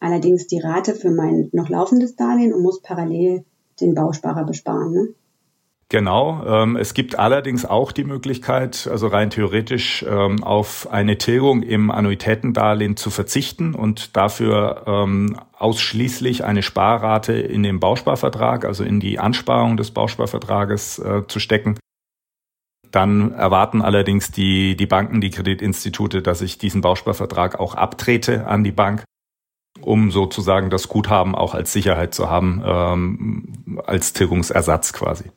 allerdings 0.00 0.48
die 0.48 0.58
Rate 0.58 0.96
für 0.96 1.12
mein 1.12 1.50
noch 1.52 1.68
laufendes 1.68 2.16
Darlehen 2.16 2.52
und 2.52 2.64
muss 2.64 2.82
parallel 2.82 3.44
den 3.80 3.94
Bausparer 3.94 4.44
besparen. 4.44 4.92
Ne? 4.92 5.08
Genau. 5.88 6.44
Ähm, 6.44 6.74
es 6.76 6.94
gibt 6.94 7.16
allerdings 7.16 7.64
auch 7.64 7.92
die 7.92 8.02
Möglichkeit, 8.02 8.88
also 8.90 9.06
rein 9.06 9.30
theoretisch 9.30 10.04
ähm, 10.08 10.42
auf 10.42 10.90
eine 10.90 11.16
Tilgung 11.16 11.62
im 11.62 11.92
Annuitätendarlehen 11.92 12.96
zu 12.96 13.10
verzichten 13.10 13.72
und 13.72 14.16
dafür 14.16 14.82
ähm, 14.86 15.38
ausschließlich 15.52 16.42
eine 16.44 16.64
Sparrate 16.64 17.34
in 17.34 17.62
den 17.62 17.78
Bausparvertrag, 17.78 18.64
also 18.64 18.82
in 18.82 18.98
die 18.98 19.20
Ansparung 19.20 19.76
des 19.76 19.92
Bausparvertrages 19.92 20.98
äh, 20.98 21.22
zu 21.28 21.38
stecken. 21.38 21.78
Dann 22.90 23.30
erwarten 23.32 23.80
allerdings 23.80 24.32
die, 24.32 24.76
die 24.76 24.86
Banken, 24.86 25.20
die 25.20 25.30
Kreditinstitute, 25.30 26.20
dass 26.20 26.40
ich 26.40 26.58
diesen 26.58 26.80
Bausparvertrag 26.80 27.60
auch 27.60 27.74
abtrete 27.76 28.48
an 28.48 28.64
die 28.64 28.72
Bank 28.72 29.04
um 29.82 30.10
sozusagen 30.10 30.70
das 30.70 30.88
Guthaben 30.88 31.34
auch 31.34 31.54
als 31.54 31.70
Sicherheit 31.70 32.14
zu 32.14 32.30
haben, 32.30 32.62
ähm, 32.64 33.82
als 33.84 34.14
Tilgungsersatz 34.14 34.94
quasi. 34.94 35.30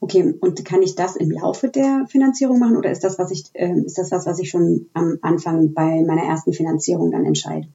Okay, 0.00 0.34
und 0.40 0.64
kann 0.64 0.82
ich 0.82 0.94
das 0.94 1.16
im 1.16 1.30
Laufe 1.30 1.68
der 1.70 2.06
Finanzierung 2.08 2.58
machen 2.58 2.76
oder 2.76 2.90
ist 2.90 3.04
das, 3.04 3.18
was 3.18 3.30
ich, 3.30 3.44
äh, 3.54 3.80
ist 3.84 3.98
das 3.98 4.10
was, 4.10 4.26
was 4.26 4.38
ich 4.38 4.50
schon 4.50 4.90
am 4.92 5.18
Anfang 5.22 5.72
bei 5.72 6.02
meiner 6.02 6.24
ersten 6.24 6.52
Finanzierung 6.52 7.10
dann 7.10 7.24
entscheide? 7.24 7.68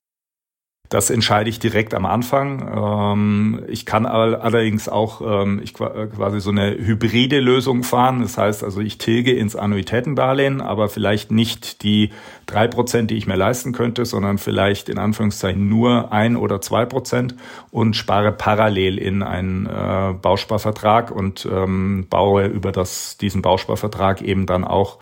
Das 0.90 1.12
entscheide 1.12 1.52
ich 1.52 1.60
direkt 1.60 1.94
am 1.94 2.08
Anfang. 2.08 2.68
Ähm, 2.76 3.62
ich 3.68 3.86
kann 3.86 4.08
allerdings 4.08 4.90
auch 4.90 5.22
ähm, 5.22 5.62
ich 5.64 5.76
quasi 5.76 6.42
so 6.42 6.50
eine 6.50 6.72
hybride 6.72 7.40
Lösung 7.40 7.84
fahren. 7.84 8.22
Das 8.24 8.40
heißt 8.40 8.64
also, 8.64 8.82
ich 8.82 8.98
tilge 8.98 9.34
ins 9.34 9.56
Annuitätendarlehen, 9.56 10.62
aber 10.62 10.90
vielleicht 10.90 11.30
nicht 11.30 11.84
die 11.84 12.10
drei 12.48 12.68
Prozent, 12.68 13.12
die 13.12 13.18
ich 13.18 13.28
mir 13.28 13.36
leisten 13.36 13.72
könnte, 13.72 14.04
sondern 14.04 14.40
vielleicht 14.40 14.90
in 14.90 14.98
Anführungszeichen 14.98 15.70
nur 15.70 16.12
ein 16.12 16.36
oder 16.36 16.60
zwei 16.60 16.86
Prozent 16.86 17.36
und 17.70 17.96
spare 17.96 18.32
parallel 18.32 18.98
in 18.98 19.22
einen 19.22 19.68
äh, 19.68 20.16
Bausparvertrag 20.20 21.12
und 21.12 21.48
ähm, 21.52 22.08
baue 22.10 22.48
über 22.48 22.72
das, 22.72 23.16
diesen 23.18 23.44
Bausparvertrag 23.44 24.24
eben 24.24 24.48
dann 24.48 24.64
auch 24.64 24.98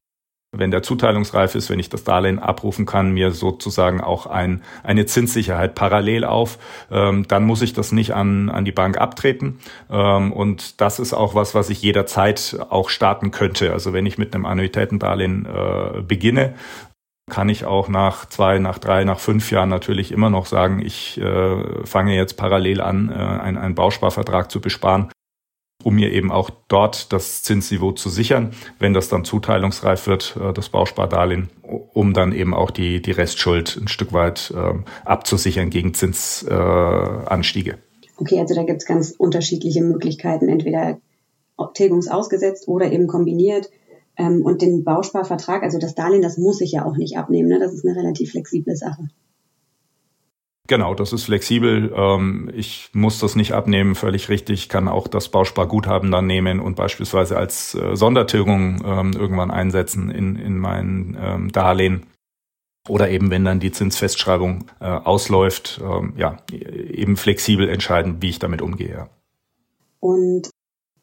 wenn 0.51 0.71
der 0.71 0.81
zuteilungsreif 0.81 1.55
ist, 1.55 1.69
wenn 1.69 1.79
ich 1.79 1.89
das 1.89 2.03
Darlehen 2.03 2.39
abrufen 2.39 2.85
kann, 2.85 3.11
mir 3.11 3.31
sozusagen 3.31 4.01
auch 4.01 4.27
ein, 4.27 4.63
eine 4.83 5.05
Zinssicherheit 5.05 5.75
parallel 5.75 6.23
auf, 6.23 6.57
ähm, 6.89 7.27
dann 7.27 7.43
muss 7.43 7.61
ich 7.61 7.73
das 7.73 7.91
nicht 7.91 8.13
an, 8.13 8.49
an 8.49 8.63
die 8.63 8.71
Bank 8.71 8.97
abtreten. 8.97 9.59
Ähm, 9.89 10.31
und 10.31 10.79
das 10.79 10.99
ist 10.99 11.13
auch 11.13 11.35
was, 11.35 11.53
was 11.53 11.69
ich 11.69 11.81
jederzeit 11.81 12.57
auch 12.69 12.89
starten 12.89 13.31
könnte. 13.31 13.73
Also 13.73 13.91
wenn 13.91 14.05
ich 14.05 14.17
mit 14.17 14.33
einem 14.33 14.45
Annuitätendarlehen 14.45 15.45
äh, 15.45 16.01
beginne, 16.01 16.53
kann 17.29 17.49
ich 17.49 17.65
auch 17.65 17.89
nach 17.89 18.25
zwei, 18.25 18.57
nach 18.57 18.79
drei, 18.79 19.03
nach 19.03 19.19
fünf 19.19 19.51
Jahren 19.51 19.67
natürlich 19.67 20.13
immer 20.13 20.29
noch 20.29 20.45
sagen, 20.45 20.81
ich 20.81 21.19
äh, 21.19 21.85
fange 21.85 22.15
jetzt 22.15 22.37
parallel 22.37 22.79
an, 22.79 23.09
äh, 23.09 23.15
einen, 23.15 23.57
einen 23.57 23.75
Bausparvertrag 23.75 24.49
zu 24.49 24.61
besparen 24.61 25.09
um 25.83 25.95
mir 25.95 26.11
eben 26.11 26.31
auch 26.31 26.49
dort 26.67 27.13
das 27.13 27.43
Zinsniveau 27.43 27.91
zu 27.91 28.09
sichern, 28.09 28.51
wenn 28.79 28.93
das 28.93 29.09
dann 29.09 29.23
zuteilungsreif 29.23 30.07
wird, 30.07 30.37
äh, 30.41 30.53
das 30.53 30.69
Bauspardarlehen, 30.69 31.49
um 31.93 32.13
dann 32.13 32.33
eben 32.33 32.53
auch 32.53 32.71
die, 32.71 33.01
die 33.01 33.11
Restschuld 33.11 33.77
ein 33.77 33.87
Stück 33.87 34.13
weit 34.13 34.53
ähm, 34.55 34.85
abzusichern 35.05 35.69
gegen 35.69 35.93
Zinsanstiege. 35.93 37.71
Äh, 37.71 37.77
okay, 38.17 38.39
also 38.39 38.55
da 38.55 38.63
gibt 38.63 38.81
es 38.81 38.87
ganz 38.87 39.11
unterschiedliche 39.11 39.81
Möglichkeiten, 39.81 40.49
entweder 40.49 40.99
tilgungsausgesetzt 41.73 42.67
oder 42.67 42.91
eben 42.91 43.07
kombiniert. 43.07 43.69
Ähm, 44.17 44.41
und 44.41 44.61
den 44.61 44.83
Bausparvertrag, 44.83 45.63
also 45.63 45.77
das 45.77 45.95
Darlehen, 45.95 46.21
das 46.21 46.37
muss 46.37 46.61
ich 46.61 46.71
ja 46.71 46.85
auch 46.85 46.97
nicht 46.97 47.17
abnehmen. 47.17 47.49
Ne? 47.49 47.59
Das 47.59 47.73
ist 47.73 47.85
eine 47.85 47.95
relativ 47.95 48.31
flexible 48.31 48.75
Sache. 48.75 49.09
Genau, 50.67 50.93
das 50.93 51.13
ist 51.13 51.23
flexibel. 51.23 51.93
Ähm, 51.95 52.51
ich 52.53 52.89
muss 52.93 53.19
das 53.19 53.35
nicht 53.35 53.53
abnehmen, 53.53 53.95
völlig 53.95 54.27
richtig. 54.27 54.67
Kann 54.67 54.89
auch 54.89 55.07
das 55.07 55.29
Bausparguthaben 55.29 56.11
dann 56.11 56.27
nehmen 56.27 56.59
und 56.59 56.75
beispielsweise 56.75 57.37
als 57.37 57.73
äh, 57.73 57.95
Sondertilgung 57.95 58.83
ähm, 58.85 59.13
irgendwann 59.13 59.49
einsetzen 59.49 60.11
in, 60.11 60.35
in 60.35 60.57
mein 60.57 61.17
ähm, 61.19 61.51
Darlehen. 61.53 62.05
Oder 62.89 63.09
eben, 63.09 63.31
wenn 63.31 63.45
dann 63.45 63.59
die 63.59 63.71
Zinsfestschreibung 63.71 64.65
äh, 64.79 64.85
ausläuft, 64.85 65.81
ja, 66.15 66.37
eben 66.53 67.17
flexibel 67.17 67.67
entscheiden, 67.67 68.21
wie 68.21 68.29
ich 68.29 68.39
damit 68.39 68.61
umgehe. 68.61 69.09
Und 69.99 70.49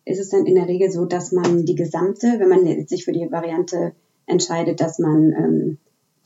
ist 0.06 0.18
es 0.18 0.30
dann 0.30 0.46
in 0.46 0.54
der 0.54 0.66
Regel 0.66 0.90
so, 0.90 1.04
dass 1.04 1.30
man 1.30 1.66
die 1.66 1.74
gesamte, 1.74 2.36
wenn 2.38 2.48
man 2.48 2.86
sich 2.86 3.04
für 3.04 3.12
die 3.12 3.30
Variante 3.30 3.92
entscheidet, 4.24 4.80
dass 4.80 4.98
man 4.98 5.76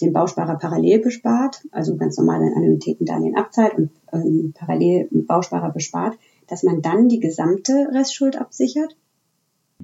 den 0.00 0.12
Bausparer 0.12 0.57
parallel 0.59 1.00
bespart, 1.00 1.62
also 1.73 1.97
ganz 1.97 2.17
normal 2.17 2.43
in 2.43 2.55
Annuitäten 2.55 3.07
Darlehen 3.07 3.37
abzahlt 3.37 3.75
und 3.75 3.90
ähm, 4.12 4.55
parallel 4.57 5.09
Bausparer 5.11 5.71
bespart, 5.71 6.17
dass 6.47 6.62
man 6.62 6.83
dann 6.83 7.09
die 7.09 7.21
gesamte 7.21 7.88
Restschuld 7.93 8.37
absichert? 8.37 8.97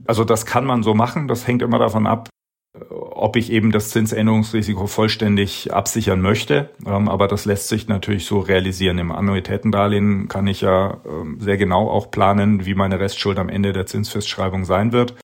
Also 0.07 0.25
das 0.25 0.47
kann 0.47 0.65
man 0.65 0.83
so 0.83 0.95
machen, 0.95 1.29
das 1.29 1.47
hängt 1.47 1.63
immer 1.63 1.79
davon 1.79 2.07
ab, 2.07 2.29
ob 2.91 3.37
ich 3.37 3.53
eben 3.53 3.71
das 3.71 3.91
Zinsänderungsrisiko 3.91 4.87
vollständig 4.87 5.73
absichern 5.73 6.21
möchte. 6.21 6.71
Ähm, 6.85 7.09
aber 7.09 7.29
das 7.29 7.45
lässt 7.45 7.69
sich 7.69 7.87
natürlich 7.87 8.27
so 8.27 8.41
realisieren. 8.41 8.99
Im 8.99 9.13
Annuitätendarlehen 9.13 10.29
kann 10.29 10.47
ich 10.47 10.63
ja 10.63 10.99
ähm, 11.07 11.39
sehr 11.41 11.57
genau 11.57 11.89
auch 11.89 12.11
planen, 12.11 12.67
wie 12.67 12.75
meine 12.75 12.99
Restschuld 12.99 13.39
am 13.39 13.49
Ende 13.49 13.73
der 13.73 13.87
Zinsfestschreibung 13.87 14.65
sein 14.65 14.93
wird. 14.93 15.15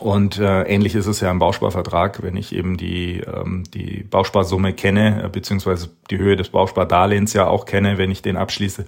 Und 0.00 0.38
äh, 0.38 0.62
ähnlich 0.62 0.94
ist 0.94 1.06
es 1.06 1.20
ja 1.20 1.30
im 1.30 1.38
Bausparvertrag, 1.38 2.22
wenn 2.22 2.34
ich 2.34 2.54
eben 2.54 2.78
die, 2.78 3.20
ähm, 3.20 3.64
die 3.74 4.02
Bausparsumme 4.02 4.72
kenne, 4.72 5.24
äh, 5.24 5.28
beziehungsweise 5.28 5.90
die 6.10 6.16
Höhe 6.16 6.36
des 6.36 6.48
Bauspardarlehens 6.48 7.34
ja 7.34 7.46
auch 7.46 7.66
kenne, 7.66 7.98
wenn 7.98 8.10
ich 8.10 8.22
den 8.22 8.38
abschließe, 8.38 8.86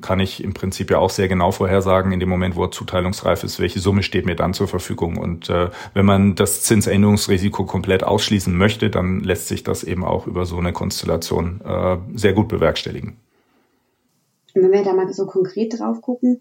kann 0.00 0.20
ich 0.20 0.44
im 0.44 0.54
Prinzip 0.54 0.92
ja 0.92 0.98
auch 0.98 1.10
sehr 1.10 1.26
genau 1.26 1.50
vorhersagen, 1.50 2.12
in 2.12 2.20
dem 2.20 2.28
Moment, 2.28 2.54
wo 2.54 2.64
er 2.64 2.70
zuteilungsreif 2.70 3.42
ist, 3.42 3.58
welche 3.58 3.80
Summe 3.80 4.04
steht 4.04 4.26
mir 4.26 4.36
dann 4.36 4.54
zur 4.54 4.68
Verfügung. 4.68 5.16
Und 5.16 5.50
äh, 5.50 5.70
wenn 5.92 6.06
man 6.06 6.36
das 6.36 6.62
Zinsänderungsrisiko 6.62 7.64
komplett 7.64 8.04
ausschließen 8.04 8.56
möchte, 8.56 8.90
dann 8.90 9.18
lässt 9.20 9.48
sich 9.48 9.64
das 9.64 9.82
eben 9.82 10.04
auch 10.04 10.28
über 10.28 10.46
so 10.46 10.56
eine 10.56 10.72
Konstellation 10.72 11.60
äh, 11.64 11.96
sehr 12.14 12.32
gut 12.32 12.46
bewerkstelligen. 12.46 13.16
Wenn 14.54 14.70
wir 14.70 14.84
da 14.84 14.92
mal 14.92 15.12
so 15.12 15.26
konkret 15.26 15.78
drauf 15.78 16.00
gucken, 16.00 16.40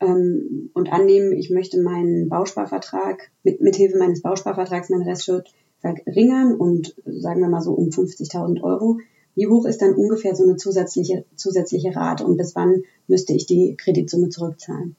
ähm, 0.00 0.70
und 0.74 0.92
annehmen, 0.92 1.32
ich 1.32 1.50
möchte 1.50 1.80
meinen 1.80 2.28
Bausparvertrag 2.28 3.30
mit 3.42 3.60
mithilfe 3.60 3.98
meines 3.98 4.22
Bausparvertrags 4.22 4.90
meine 4.90 5.06
Restschuld 5.06 5.52
verringern 5.80 6.54
und 6.54 6.94
sagen 7.04 7.40
wir 7.40 7.48
mal 7.48 7.62
so 7.62 7.72
um 7.72 7.88
50.000 7.88 8.62
Euro. 8.62 8.98
Wie 9.34 9.46
hoch 9.46 9.66
ist 9.66 9.82
dann 9.82 9.94
ungefähr 9.94 10.34
so 10.34 10.44
eine 10.44 10.56
zusätzliche, 10.56 11.24
zusätzliche 11.34 11.94
Rate 11.94 12.24
und 12.24 12.36
bis 12.36 12.56
wann 12.56 12.82
müsste 13.06 13.34
ich 13.34 13.46
die 13.46 13.76
Kreditsumme 13.76 14.30
zurückzahlen? 14.30 14.96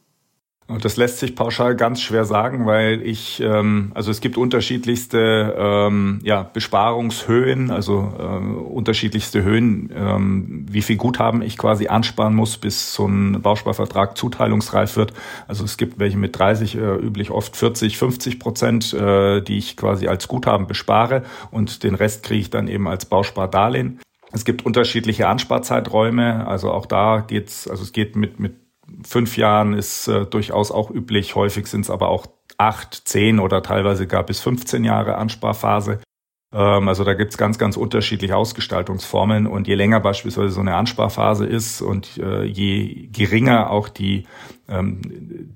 Das 0.67 0.97
lässt 0.97 1.19
sich 1.19 1.33
pauschal 1.33 1.77
ganz 1.77 2.01
schwer 2.01 2.25
sagen, 2.25 2.65
weil 2.65 3.01
ich, 3.01 3.39
ähm, 3.39 3.91
also 3.95 4.11
es 4.11 4.19
gibt 4.19 4.37
unterschiedlichste 4.37 5.55
ähm, 5.57 6.19
ja, 6.23 6.43
Besparungshöhen, 6.43 7.71
also 7.71 8.13
äh, 8.19 8.23
unterschiedlichste 8.23 9.43
Höhen, 9.43 9.89
ähm, 9.95 10.65
wie 10.69 10.81
viel 10.81 10.97
Guthaben 10.97 11.41
ich 11.41 11.57
quasi 11.57 11.87
ansparen 11.87 12.35
muss, 12.35 12.57
bis 12.57 12.93
so 12.93 13.07
ein 13.07 13.41
Bausparvertrag 13.41 14.17
zuteilungsreif 14.17 14.97
wird. 14.97 15.13
Also 15.47 15.63
es 15.63 15.77
gibt 15.77 15.99
welche 15.99 16.17
mit 16.17 16.37
30, 16.37 16.75
äh, 16.75 16.95
üblich 16.97 17.31
oft 17.31 17.55
40, 17.55 17.97
50 17.97 18.37
Prozent, 18.37 18.93
äh, 18.93 19.39
die 19.41 19.59
ich 19.59 19.77
quasi 19.77 20.09
als 20.09 20.27
Guthaben 20.27 20.67
bespare 20.67 21.23
und 21.49 21.83
den 21.83 21.95
Rest 21.95 22.23
kriege 22.23 22.41
ich 22.41 22.49
dann 22.49 22.67
eben 22.67 22.89
als 22.89 23.05
Bauspardarlehen. 23.05 24.01
Es 24.33 24.43
gibt 24.43 24.65
unterschiedliche 24.65 25.29
Ansparzeiträume, 25.29 26.45
also 26.45 26.71
auch 26.71 26.87
da 26.87 27.23
geht's, 27.25 27.69
also 27.69 27.83
es 27.83 27.93
geht 27.93 28.17
mit, 28.17 28.41
mit 28.41 28.66
fünf 29.05 29.37
Jahren 29.37 29.73
ist 29.73 30.07
äh, 30.07 30.25
durchaus 30.25 30.71
auch 30.71 30.89
üblich. 30.91 31.35
Häufig 31.35 31.67
sind 31.67 31.81
es 31.81 31.89
aber 31.89 32.09
auch 32.09 32.27
acht, 32.57 33.07
zehn 33.07 33.39
oder 33.39 33.61
teilweise 33.61 34.07
gar 34.07 34.23
bis 34.23 34.39
15 34.41 34.83
Jahre 34.83 35.15
Ansparphase. 35.15 35.99
Ähm, 36.53 36.87
also 36.87 37.03
da 37.03 37.13
gibt's 37.13 37.37
ganz, 37.37 37.57
ganz 37.57 37.77
unterschiedliche 37.77 38.35
Ausgestaltungsformen. 38.35 39.47
Und 39.47 39.67
je 39.67 39.75
länger 39.75 39.99
beispielsweise 39.99 40.49
so 40.49 40.61
eine 40.61 40.75
Ansparphase 40.75 41.45
ist 41.45 41.81
und 41.81 42.17
äh, 42.17 42.43
je 42.43 43.07
geringer 43.11 43.69
auch 43.69 43.89
die, 43.89 44.25
ähm, 44.67 45.01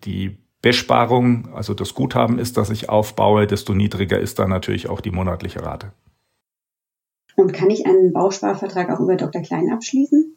die 0.04 0.38
Besparung, 0.62 1.50
also 1.54 1.74
das 1.74 1.96
Guthaben 1.96 2.38
ist, 2.38 2.58
das 2.58 2.70
ich 2.70 2.90
aufbaue, 2.90 3.48
desto 3.48 3.74
niedriger 3.74 4.20
ist 4.20 4.38
dann 4.38 4.50
natürlich 4.50 4.90
auch 4.90 5.02
die 5.02 5.12
monatliche 5.12 5.64
Rate. 5.64 5.92
Und 7.36 7.54
kann 7.54 7.70
ich 7.70 7.86
einen 7.88 8.14
Bausparvertrag 8.14 8.90
auch 8.92 9.00
über 9.00 9.16
Dr. 9.16 9.42
Klein 9.42 9.72
abschließen? 9.72 10.31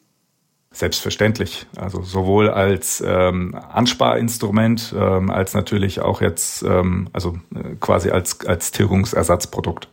Selbstverständlich. 0.75 1.67
Also 1.77 2.01
sowohl 2.01 2.49
als 2.49 3.01
ähm, 3.05 3.55
Ansparinstrument 3.55 4.93
ähm, 4.97 5.31
als 5.31 5.53
natürlich 5.53 6.01
auch 6.01 6.19
jetzt, 6.19 6.63
ähm, 6.63 7.07
also 7.13 7.37
äh, 7.55 7.75
quasi 7.79 8.09
als, 8.09 8.45
als 8.45 8.71
Tilgungsersatzprodukt. 8.71 9.87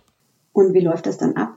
Und 0.53 0.75
wie 0.75 0.81
läuft 0.81 1.07
das 1.07 1.19
dann 1.19 1.37
ab? 1.37 1.57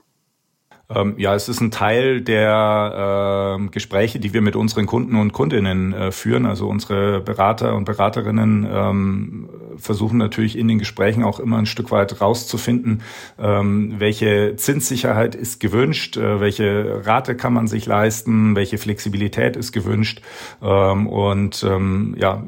Ähm, 0.88 1.14
ja, 1.18 1.34
es 1.34 1.48
ist 1.48 1.60
ein 1.60 1.72
Teil 1.72 2.20
der 2.20 3.58
äh, 3.58 3.68
Gespräche, 3.70 4.20
die 4.20 4.32
wir 4.32 4.42
mit 4.42 4.54
unseren 4.54 4.86
Kunden 4.86 5.16
und 5.16 5.32
Kundinnen 5.32 5.92
äh, 5.92 6.12
führen. 6.12 6.46
Also 6.46 6.68
unsere 6.68 7.20
Berater 7.20 7.74
und 7.74 7.84
Beraterinnen 7.84 8.64
ähm, 8.70 9.48
versuchen 9.78 10.18
natürlich 10.18 10.58
in 10.58 10.68
den 10.68 10.78
Gesprächen 10.78 11.22
auch 11.22 11.40
immer 11.40 11.58
ein 11.58 11.66
Stück 11.66 11.90
weit 11.90 12.20
rauszufinden, 12.20 13.02
ähm, 13.38 13.94
welche 13.98 14.56
Zinssicherheit 14.56 15.34
ist 15.34 15.60
gewünscht, 15.60 16.16
äh, 16.16 16.40
welche 16.40 17.06
Rate 17.06 17.36
kann 17.36 17.52
man 17.52 17.66
sich 17.66 17.86
leisten, 17.86 18.56
welche 18.56 18.78
Flexibilität 18.78 19.56
ist 19.56 19.72
gewünscht 19.72 20.20
ähm, 20.62 21.06
und 21.06 21.64
ähm, 21.68 22.14
ja 22.18 22.42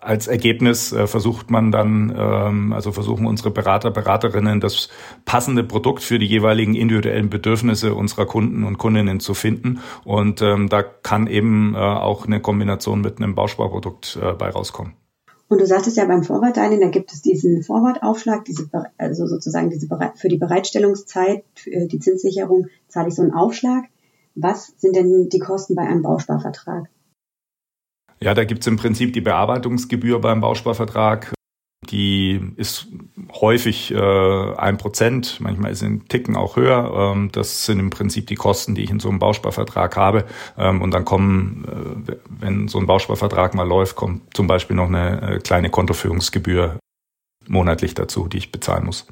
als 0.00 0.26
Ergebnis 0.26 0.92
äh, 0.92 1.06
versucht 1.06 1.50
man 1.50 1.70
dann, 1.70 2.14
ähm, 2.16 2.72
also 2.72 2.92
versuchen 2.92 3.26
unsere 3.26 3.50
Berater, 3.50 3.90
Beraterinnen 3.90 4.60
das 4.60 4.88
passende 5.24 5.64
Produkt 5.64 6.02
für 6.02 6.18
die 6.18 6.26
jeweiligen 6.26 6.74
individuellen 6.74 7.30
Bedürfnisse 7.30 7.94
unserer 7.94 8.26
Kunden 8.26 8.64
und 8.64 8.78
Kundinnen 8.78 9.20
zu 9.20 9.34
finden. 9.34 9.80
Und 10.04 10.42
ähm, 10.42 10.68
da 10.68 10.82
kann 10.82 11.26
eben 11.26 11.74
äh, 11.74 11.78
auch 11.78 12.26
eine 12.26 12.40
Kombination 12.40 13.00
mit 13.00 13.18
einem 13.18 13.34
Bausparprodukt 13.34 14.18
äh, 14.20 14.32
bei 14.32 14.50
rauskommen. 14.50 15.01
Und 15.52 15.60
du 15.60 15.66
sagtest 15.66 15.98
ja 15.98 16.06
beim 16.06 16.22
Vorwartdarlehen, 16.24 16.80
da 16.80 16.88
gibt 16.88 17.12
es 17.12 17.20
diesen 17.20 17.62
Vorwartaufschlag, 17.62 18.42
diese, 18.46 18.70
also 18.96 19.26
sozusagen 19.26 19.68
diese 19.68 19.86
für 20.14 20.28
die 20.28 20.38
Bereitstellungszeit, 20.38 21.44
für 21.56 21.88
die 21.88 21.98
Zinssicherung 21.98 22.68
zahle 22.88 23.08
ich 23.08 23.14
so 23.14 23.20
einen 23.20 23.34
Aufschlag. 23.34 23.84
Was 24.34 24.72
sind 24.78 24.96
denn 24.96 25.28
die 25.28 25.40
Kosten 25.40 25.74
bei 25.74 25.82
einem 25.82 26.00
Bausparvertrag? 26.00 26.88
Ja, 28.22 28.32
da 28.32 28.44
gibt's 28.44 28.66
im 28.66 28.78
Prinzip 28.78 29.12
die 29.12 29.20
Bearbeitungsgebühr 29.20 30.22
beim 30.22 30.40
Bausparvertrag. 30.40 31.34
Die 31.90 32.40
ist 32.56 32.86
häufig 33.32 33.92
äh, 33.92 34.54
ein 34.56 34.78
Prozent, 34.78 35.38
manchmal 35.40 35.72
ist 35.72 35.82
ein 35.82 36.06
Ticken 36.08 36.36
auch 36.36 36.56
höher. 36.56 37.12
Ähm, 37.14 37.30
das 37.32 37.66
sind 37.66 37.80
im 37.80 37.90
Prinzip 37.90 38.28
die 38.28 38.36
Kosten, 38.36 38.76
die 38.76 38.84
ich 38.84 38.90
in 38.90 39.00
so 39.00 39.08
einem 39.08 39.18
Bausparvertrag 39.18 39.96
habe. 39.96 40.24
Ähm, 40.56 40.80
und 40.80 40.92
dann 40.92 41.04
kommen, 41.04 42.04
äh, 42.06 42.12
wenn 42.28 42.68
so 42.68 42.78
ein 42.78 42.86
Bausparvertrag 42.86 43.54
mal 43.54 43.66
läuft, 43.66 43.96
kommt 43.96 44.34
zum 44.34 44.46
Beispiel 44.46 44.76
noch 44.76 44.86
eine 44.86 45.22
äh, 45.22 45.38
kleine 45.40 45.70
Kontoführungsgebühr 45.70 46.78
monatlich 47.48 47.94
dazu, 47.94 48.28
die 48.28 48.38
ich 48.38 48.52
bezahlen 48.52 48.86
muss. 48.86 49.06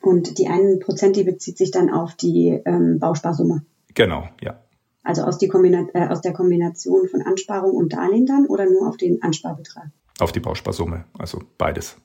Und 0.00 0.38
die 0.38 0.46
einen 0.46 0.78
Prozent, 0.78 1.16
die 1.16 1.24
bezieht 1.24 1.58
sich 1.58 1.72
dann 1.72 1.90
auf 1.90 2.14
die 2.14 2.60
ähm, 2.64 3.00
Bausparsumme. 3.00 3.64
Genau, 3.94 4.28
ja. 4.40 4.60
Also 5.02 5.22
aus, 5.22 5.42
äh, 5.42 6.06
aus 6.08 6.20
der 6.20 6.32
Kombination 6.32 7.08
von 7.08 7.22
Ansparung 7.22 7.72
und 7.72 7.92
Darlehen 7.92 8.26
dann 8.26 8.46
oder 8.46 8.66
nur 8.66 8.88
auf 8.88 8.96
den 8.96 9.22
Ansparbetrag? 9.22 9.90
Auf 10.20 10.32
die 10.32 10.40
Bausparsumme, 10.40 11.04
also 11.18 11.40
beides. 11.58 11.96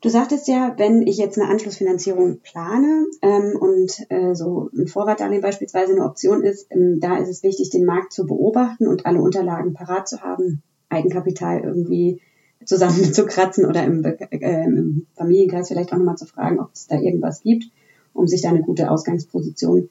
Du 0.00 0.10
sagtest 0.10 0.46
ja, 0.46 0.74
wenn 0.76 1.02
ich 1.02 1.16
jetzt 1.16 1.38
eine 1.38 1.50
Anschlussfinanzierung 1.50 2.38
plane 2.40 3.06
ähm, 3.20 3.56
und 3.58 4.06
äh, 4.10 4.34
so 4.34 4.70
ein 4.72 4.86
Vorwartdarlehen 4.86 5.42
beispielsweise 5.42 5.92
eine 5.92 6.04
Option 6.04 6.44
ist, 6.44 6.68
ähm, 6.70 7.00
da 7.00 7.16
ist 7.16 7.28
es 7.28 7.42
wichtig, 7.42 7.70
den 7.70 7.84
Markt 7.84 8.12
zu 8.12 8.26
beobachten 8.26 8.86
und 8.86 9.06
alle 9.06 9.20
Unterlagen 9.20 9.74
parat 9.74 10.08
zu 10.08 10.20
haben, 10.20 10.62
Eigenkapital 10.88 11.62
irgendwie 11.64 12.20
zusammenzukratzen 12.64 13.64
oder 13.64 13.84
im, 13.84 14.04
äh, 14.04 14.64
im 14.64 15.06
Familienkreis 15.16 15.68
vielleicht 15.68 15.92
auch 15.92 15.98
nochmal 15.98 16.16
zu 16.16 16.26
fragen, 16.26 16.60
ob 16.60 16.70
es 16.74 16.86
da 16.86 17.00
irgendwas 17.00 17.42
gibt, 17.42 17.64
um 18.12 18.28
sich 18.28 18.42
da 18.42 18.50
eine 18.50 18.62
gute 18.62 18.90
Ausgangsposition 18.90 19.88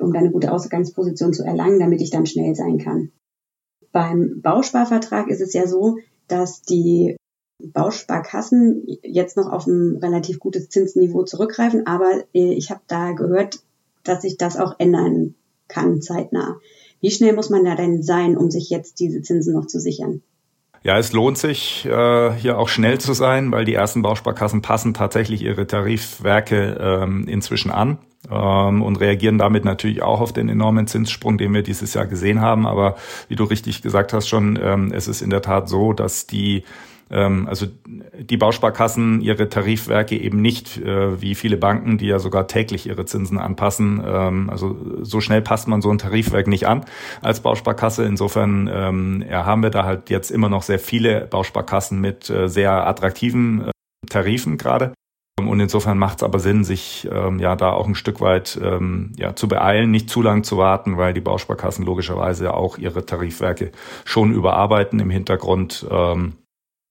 um 0.00 0.14
eine 0.14 0.30
gute 0.30 0.52
Ausgangsposition 0.52 1.32
zu 1.32 1.44
erlangen, 1.44 1.78
damit 1.78 2.00
ich 2.00 2.10
dann 2.10 2.26
schnell 2.26 2.54
sein 2.54 2.78
kann. 2.78 3.12
Beim 3.92 4.40
Bausparvertrag 4.42 5.28
ist 5.28 5.40
es 5.40 5.52
ja 5.52 5.66
so, 5.66 5.98
dass 6.28 6.62
die 6.62 7.16
Bausparkassen 7.62 8.86
jetzt 9.02 9.36
noch 9.36 9.50
auf 9.50 9.66
ein 9.66 9.96
relativ 9.96 10.38
gutes 10.38 10.68
Zinsniveau 10.68 11.22
zurückgreifen, 11.22 11.86
aber 11.86 12.24
äh, 12.34 12.52
ich 12.52 12.70
habe 12.70 12.82
da 12.86 13.12
gehört, 13.12 13.60
dass 14.04 14.22
sich 14.22 14.36
das 14.36 14.56
auch 14.56 14.76
ändern 14.78 15.34
kann 15.68 16.02
zeitnah. 16.02 16.60
Wie 17.00 17.10
schnell 17.10 17.34
muss 17.34 17.50
man 17.50 17.64
da 17.64 17.74
denn 17.74 18.02
sein, 18.02 18.36
um 18.36 18.50
sich 18.50 18.70
jetzt 18.70 19.00
diese 19.00 19.22
Zinsen 19.22 19.54
noch 19.54 19.66
zu 19.66 19.80
sichern? 19.80 20.22
Ja, 20.82 20.98
es 20.98 21.12
lohnt 21.12 21.36
sich, 21.36 21.84
äh, 21.86 22.32
hier 22.34 22.58
auch 22.58 22.68
schnell 22.68 23.00
zu 23.00 23.12
sein, 23.12 23.50
weil 23.50 23.64
die 23.64 23.74
ersten 23.74 24.02
Bausparkassen 24.02 24.62
passen 24.62 24.94
tatsächlich 24.94 25.42
ihre 25.42 25.66
Tarifwerke 25.66 26.78
ähm, 26.80 27.26
inzwischen 27.26 27.70
an 27.70 27.98
ähm, 28.30 28.82
und 28.82 28.96
reagieren 29.00 29.38
damit 29.38 29.64
natürlich 29.64 30.02
auch 30.02 30.20
auf 30.20 30.32
den 30.32 30.48
enormen 30.48 30.86
Zinssprung, 30.86 31.38
den 31.38 31.54
wir 31.54 31.62
dieses 31.62 31.94
Jahr 31.94 32.06
gesehen 32.06 32.40
haben. 32.40 32.66
Aber 32.66 32.96
wie 33.28 33.36
du 33.36 33.44
richtig 33.44 33.82
gesagt 33.82 34.12
hast 34.12 34.28
schon, 34.28 34.58
ähm, 34.60 34.92
es 34.92 35.08
ist 35.08 35.22
in 35.22 35.30
der 35.30 35.42
Tat 35.42 35.68
so, 35.68 35.92
dass 35.92 36.26
die 36.26 36.64
ähm, 37.10 37.46
also 37.48 37.66
die 38.18 38.36
Bausparkassen 38.36 39.20
ihre 39.20 39.48
Tarifwerke 39.48 40.18
eben 40.18 40.40
nicht 40.40 40.78
äh, 40.78 41.20
wie 41.20 41.34
viele 41.34 41.56
Banken, 41.56 41.98
die 41.98 42.06
ja 42.06 42.18
sogar 42.18 42.48
täglich 42.48 42.86
ihre 42.86 43.04
Zinsen 43.04 43.38
anpassen. 43.38 44.02
Ähm, 44.04 44.50
also 44.50 44.76
so 45.02 45.20
schnell 45.20 45.42
passt 45.42 45.68
man 45.68 45.82
so 45.82 45.90
ein 45.90 45.98
Tarifwerk 45.98 46.46
nicht 46.48 46.66
an 46.66 46.84
als 47.22 47.40
Bausparkasse. 47.40 48.04
Insofern 48.04 48.68
ähm, 48.72 49.24
ja, 49.28 49.44
haben 49.44 49.62
wir 49.62 49.70
da 49.70 49.84
halt 49.84 50.10
jetzt 50.10 50.30
immer 50.30 50.48
noch 50.48 50.62
sehr 50.62 50.78
viele 50.78 51.26
Bausparkassen 51.26 52.00
mit 52.00 52.28
äh, 52.28 52.48
sehr 52.48 52.86
attraktiven 52.86 53.68
äh, 53.68 53.70
Tarifen 54.08 54.58
gerade. 54.58 54.92
Und 55.38 55.60
insofern 55.60 55.98
macht 55.98 56.18
es 56.18 56.22
aber 56.22 56.38
Sinn, 56.38 56.64
sich 56.64 57.06
ähm, 57.12 57.38
ja 57.38 57.56
da 57.56 57.72
auch 57.72 57.86
ein 57.86 57.94
Stück 57.94 58.22
weit 58.22 58.58
ähm, 58.62 59.12
ja, 59.16 59.36
zu 59.36 59.48
beeilen, 59.48 59.90
nicht 59.90 60.08
zu 60.08 60.22
lang 60.22 60.44
zu 60.44 60.56
warten, 60.56 60.96
weil 60.96 61.12
die 61.12 61.20
Bausparkassen 61.20 61.84
logischerweise 61.84 62.54
auch 62.54 62.78
ihre 62.78 63.04
Tarifwerke 63.04 63.70
schon 64.04 64.32
überarbeiten 64.32 64.98
im 64.98 65.10
Hintergrund. 65.10 65.86
Ähm, 65.90 66.34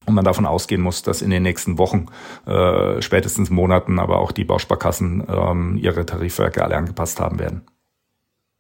und 0.05 0.13
man 0.13 0.25
davon 0.25 0.45
ausgehen 0.45 0.81
muss, 0.81 1.01
dass 1.01 1.23
in 1.23 1.31
den 1.31 1.41
nächsten 1.41 1.79
Wochen, 1.79 2.05
äh, 2.45 3.01
spätestens 3.01 3.49
Monaten, 3.49 3.97
aber 3.97 4.19
auch 4.19 4.31
die 4.31 4.43
Bausparkassen 4.43 5.23
ähm, 5.27 5.77
ihre 5.77 6.05
Tarifwerke 6.05 6.63
alle 6.63 6.77
angepasst 6.77 7.19
haben 7.19 7.39
werden. 7.39 7.63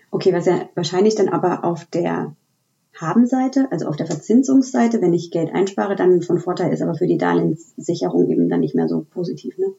Okay, 0.09 0.33
was 0.33 0.47
ja 0.47 0.69
wahrscheinlich 0.75 1.13
dann 1.13 1.29
aber 1.29 1.63
auf 1.63 1.85
der 1.85 2.35
Habenseite, 2.95 3.67
also 3.71 3.87
auf 3.87 3.95
der 3.95 4.05
Verzinsungsseite, 4.05 5.01
wenn 5.01 5.13
ich 5.13 5.31
Geld 5.31 5.53
einspare, 5.53 5.95
dann 5.95 6.21
von 6.21 6.39
Vorteil 6.39 6.71
ist, 6.71 6.81
aber 6.81 6.95
für 6.95 7.07
die 7.07 7.17
Darlehenssicherung 7.17 8.29
eben 8.29 8.49
dann 8.49 8.61
nicht 8.61 8.75
mehr 8.75 8.87
so 8.87 9.05
positiv, 9.09 9.57
ne? 9.57 9.73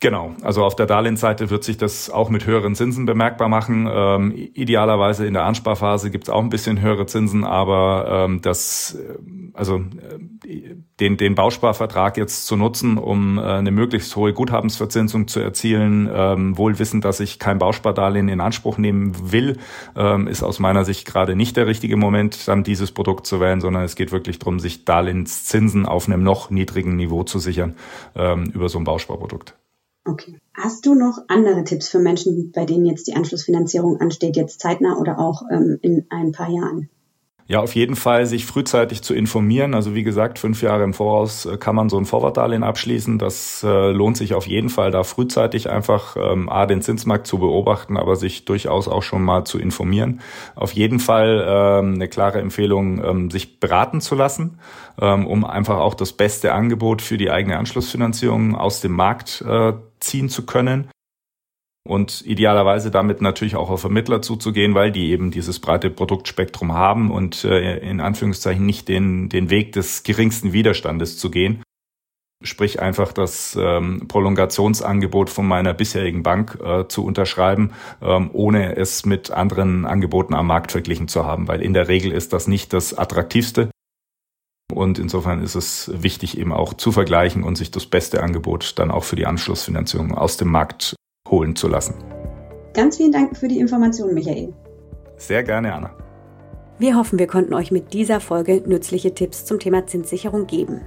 Genau, 0.00 0.36
also 0.42 0.64
auf 0.64 0.76
der 0.76 0.86
Darlehensseite 0.86 1.50
wird 1.50 1.64
sich 1.64 1.76
das 1.76 2.08
auch 2.08 2.30
mit 2.30 2.46
höheren 2.46 2.76
Zinsen 2.76 3.04
bemerkbar 3.04 3.48
machen. 3.48 3.88
Ähm, 3.90 4.32
idealerweise 4.54 5.26
in 5.26 5.34
der 5.34 5.42
Ansparphase 5.42 6.12
gibt 6.12 6.28
es 6.28 6.30
auch 6.30 6.40
ein 6.40 6.50
bisschen 6.50 6.80
höhere 6.80 7.06
Zinsen, 7.06 7.42
aber 7.42 8.06
ähm, 8.08 8.40
das, 8.40 8.96
äh, 8.96 9.18
also 9.54 9.78
äh, 10.46 10.76
den, 11.00 11.16
den 11.16 11.34
Bausparvertrag 11.34 12.16
jetzt 12.16 12.46
zu 12.46 12.54
nutzen, 12.54 12.96
um 12.96 13.38
äh, 13.38 13.42
eine 13.42 13.72
möglichst 13.72 14.14
hohe 14.14 14.32
Guthabensverzinsung 14.32 15.26
zu 15.26 15.40
erzielen, 15.40 16.08
ähm, 16.12 16.56
wohl 16.56 16.78
wissend, 16.78 17.04
dass 17.04 17.18
ich 17.18 17.40
kein 17.40 17.58
Bauspardarlehen 17.58 18.28
in 18.28 18.40
Anspruch 18.40 18.78
nehmen 18.78 19.32
will, 19.32 19.58
ähm, 19.96 20.28
ist 20.28 20.44
aus 20.44 20.60
meiner 20.60 20.84
Sicht 20.84 21.06
gerade 21.06 21.34
nicht 21.34 21.56
der 21.56 21.66
richtige 21.66 21.96
Moment, 21.96 22.46
dann 22.46 22.62
dieses 22.62 22.92
Produkt 22.92 23.26
zu 23.26 23.40
wählen, 23.40 23.60
sondern 23.60 23.82
es 23.82 23.96
geht 23.96 24.12
wirklich 24.12 24.38
darum, 24.38 24.60
sich 24.60 24.84
Darlehenszinsen 24.84 25.86
auf 25.86 26.06
einem 26.06 26.22
noch 26.22 26.50
niedrigen 26.50 26.94
Niveau 26.94 27.24
zu 27.24 27.40
sichern 27.40 27.74
ähm, 28.14 28.44
über 28.54 28.68
so 28.68 28.78
ein 28.78 28.84
Bausparprodukt. 28.84 29.56
Okay. 30.08 30.38
Hast 30.54 30.86
du 30.86 30.94
noch 30.94 31.18
andere 31.28 31.64
Tipps 31.64 31.88
für 31.88 31.98
Menschen, 31.98 32.50
bei 32.52 32.64
denen 32.64 32.86
jetzt 32.86 33.08
die 33.08 33.14
Anschlussfinanzierung 33.14 34.00
ansteht, 34.00 34.36
jetzt 34.36 34.60
zeitnah 34.60 34.96
oder 34.96 35.18
auch 35.18 35.42
ähm, 35.52 35.78
in 35.82 36.06
ein 36.08 36.32
paar 36.32 36.48
Jahren? 36.48 36.88
Ja, 37.50 37.60
auf 37.60 37.74
jeden 37.74 37.96
Fall 37.96 38.26
sich 38.26 38.44
frühzeitig 38.44 39.02
zu 39.02 39.14
informieren. 39.14 39.72
Also 39.72 39.94
wie 39.94 40.02
gesagt, 40.02 40.38
fünf 40.38 40.60
Jahre 40.60 40.84
im 40.84 40.92
Voraus 40.92 41.46
äh, 41.46 41.56
kann 41.56 41.74
man 41.74 41.88
so 41.88 41.96
ein 41.96 42.04
Vorwartdarlehen 42.04 42.62
abschließen. 42.62 43.18
Das 43.18 43.62
äh, 43.62 43.90
lohnt 43.90 44.18
sich 44.18 44.34
auf 44.34 44.46
jeden 44.46 44.68
Fall, 44.68 44.90
da 44.90 45.02
frühzeitig 45.02 45.70
einfach 45.70 46.14
ähm, 46.16 46.50
A, 46.50 46.66
den 46.66 46.82
Zinsmarkt 46.82 47.26
zu 47.26 47.38
beobachten, 47.38 47.96
aber 47.96 48.16
sich 48.16 48.44
durchaus 48.44 48.86
auch 48.86 49.02
schon 49.02 49.22
mal 49.22 49.44
zu 49.44 49.58
informieren. 49.58 50.20
Auf 50.56 50.72
jeden 50.72 51.00
Fall 51.00 51.42
ähm, 51.48 51.94
eine 51.94 52.08
klare 52.08 52.38
Empfehlung, 52.38 53.02
ähm, 53.02 53.30
sich 53.30 53.60
beraten 53.60 54.02
zu 54.02 54.14
lassen, 54.14 54.58
ähm, 55.00 55.26
um 55.26 55.46
einfach 55.46 55.78
auch 55.78 55.94
das 55.94 56.12
beste 56.12 56.52
Angebot 56.52 57.00
für 57.00 57.16
die 57.16 57.30
eigene 57.30 57.56
Anschlussfinanzierung 57.56 58.56
aus 58.56 58.82
dem 58.82 58.92
Markt 58.92 59.42
äh, 59.48 59.72
ziehen 60.00 60.28
zu 60.28 60.44
können 60.46 60.90
und 61.88 62.24
idealerweise 62.26 62.90
damit 62.90 63.22
natürlich 63.22 63.56
auch 63.56 63.70
auf 63.70 63.80
Vermittler 63.80 64.20
zuzugehen, 64.20 64.74
weil 64.74 64.92
die 64.92 65.10
eben 65.10 65.30
dieses 65.30 65.58
breite 65.58 65.90
Produktspektrum 65.90 66.74
haben 66.74 67.10
und 67.10 67.44
äh, 67.44 67.78
in 67.78 68.00
Anführungszeichen 68.00 68.64
nicht 68.64 68.88
den, 68.88 69.28
den 69.28 69.50
Weg 69.50 69.72
des 69.72 70.02
geringsten 70.02 70.52
Widerstandes 70.52 71.16
zu 71.16 71.30
gehen. 71.30 71.62
Sprich 72.44 72.80
einfach 72.80 73.12
das 73.12 73.58
ähm, 73.60 74.06
Prolongationsangebot 74.06 75.28
von 75.28 75.48
meiner 75.48 75.74
bisherigen 75.74 76.22
Bank 76.22 76.58
äh, 76.62 76.86
zu 76.86 77.04
unterschreiben, 77.04 77.72
ähm, 78.00 78.30
ohne 78.32 78.76
es 78.76 79.04
mit 79.04 79.32
anderen 79.32 79.86
Angeboten 79.86 80.34
am 80.34 80.46
Markt 80.46 80.70
verglichen 80.70 81.08
zu 81.08 81.24
haben, 81.24 81.48
weil 81.48 81.62
in 81.62 81.74
der 81.74 81.88
Regel 81.88 82.12
ist 82.12 82.32
das 82.32 82.46
nicht 82.46 82.72
das 82.72 82.96
attraktivste. 82.96 83.70
Und 84.72 84.98
insofern 84.98 85.42
ist 85.42 85.54
es 85.54 85.90
wichtig, 85.94 86.38
eben 86.38 86.52
auch 86.52 86.74
zu 86.74 86.92
vergleichen 86.92 87.42
und 87.42 87.56
sich 87.56 87.70
das 87.70 87.86
beste 87.86 88.22
Angebot 88.22 88.74
dann 88.78 88.90
auch 88.90 89.04
für 89.04 89.16
die 89.16 89.26
Anschlussfinanzierung 89.26 90.14
aus 90.14 90.36
dem 90.36 90.48
Markt 90.48 90.94
holen 91.28 91.56
zu 91.56 91.68
lassen. 91.68 91.94
Ganz 92.74 92.98
vielen 92.98 93.12
Dank 93.12 93.36
für 93.36 93.48
die 93.48 93.58
Informationen, 93.58 94.14
Michael. 94.14 94.52
Sehr 95.16 95.42
gerne, 95.42 95.74
Anna. 95.74 95.94
Wir 96.78 96.96
hoffen, 96.96 97.18
wir 97.18 97.26
konnten 97.26 97.54
euch 97.54 97.72
mit 97.72 97.92
dieser 97.92 98.20
Folge 98.20 98.62
nützliche 98.64 99.12
Tipps 99.14 99.44
zum 99.44 99.58
Thema 99.58 99.86
Zinssicherung 99.86 100.46
geben. 100.46 100.82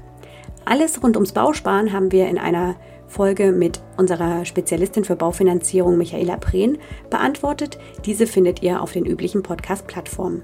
Alles 0.63 1.03
rund 1.03 1.17
ums 1.17 1.33
Bausparen 1.33 1.91
haben 1.91 2.11
wir 2.11 2.29
in 2.29 2.37
einer 2.37 2.75
Folge 3.07 3.51
mit 3.51 3.81
unserer 3.97 4.45
Spezialistin 4.45 5.03
für 5.03 5.17
Baufinanzierung 5.17 5.97
Michaela 5.97 6.37
Prehn 6.37 6.77
beantwortet. 7.09 7.77
Diese 8.05 8.25
findet 8.25 8.61
ihr 8.61 8.81
auf 8.81 8.93
den 8.93 9.05
üblichen 9.05 9.43
Podcast-Plattformen. 9.43 10.43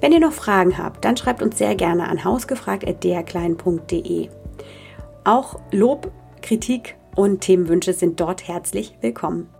Wenn 0.00 0.12
ihr 0.12 0.20
noch 0.20 0.32
Fragen 0.32 0.78
habt, 0.78 1.04
dann 1.04 1.16
schreibt 1.16 1.42
uns 1.42 1.58
sehr 1.58 1.74
gerne 1.74 2.08
an 2.08 2.22
hausgefragt.drklein.de. 2.24 4.28
Auch 5.24 5.58
Lob, 5.72 6.12
Kritik 6.40 6.94
und 7.14 7.40
Themenwünsche 7.40 7.92
sind 7.92 8.20
dort 8.20 8.48
herzlich 8.48 8.96
willkommen. 9.00 9.50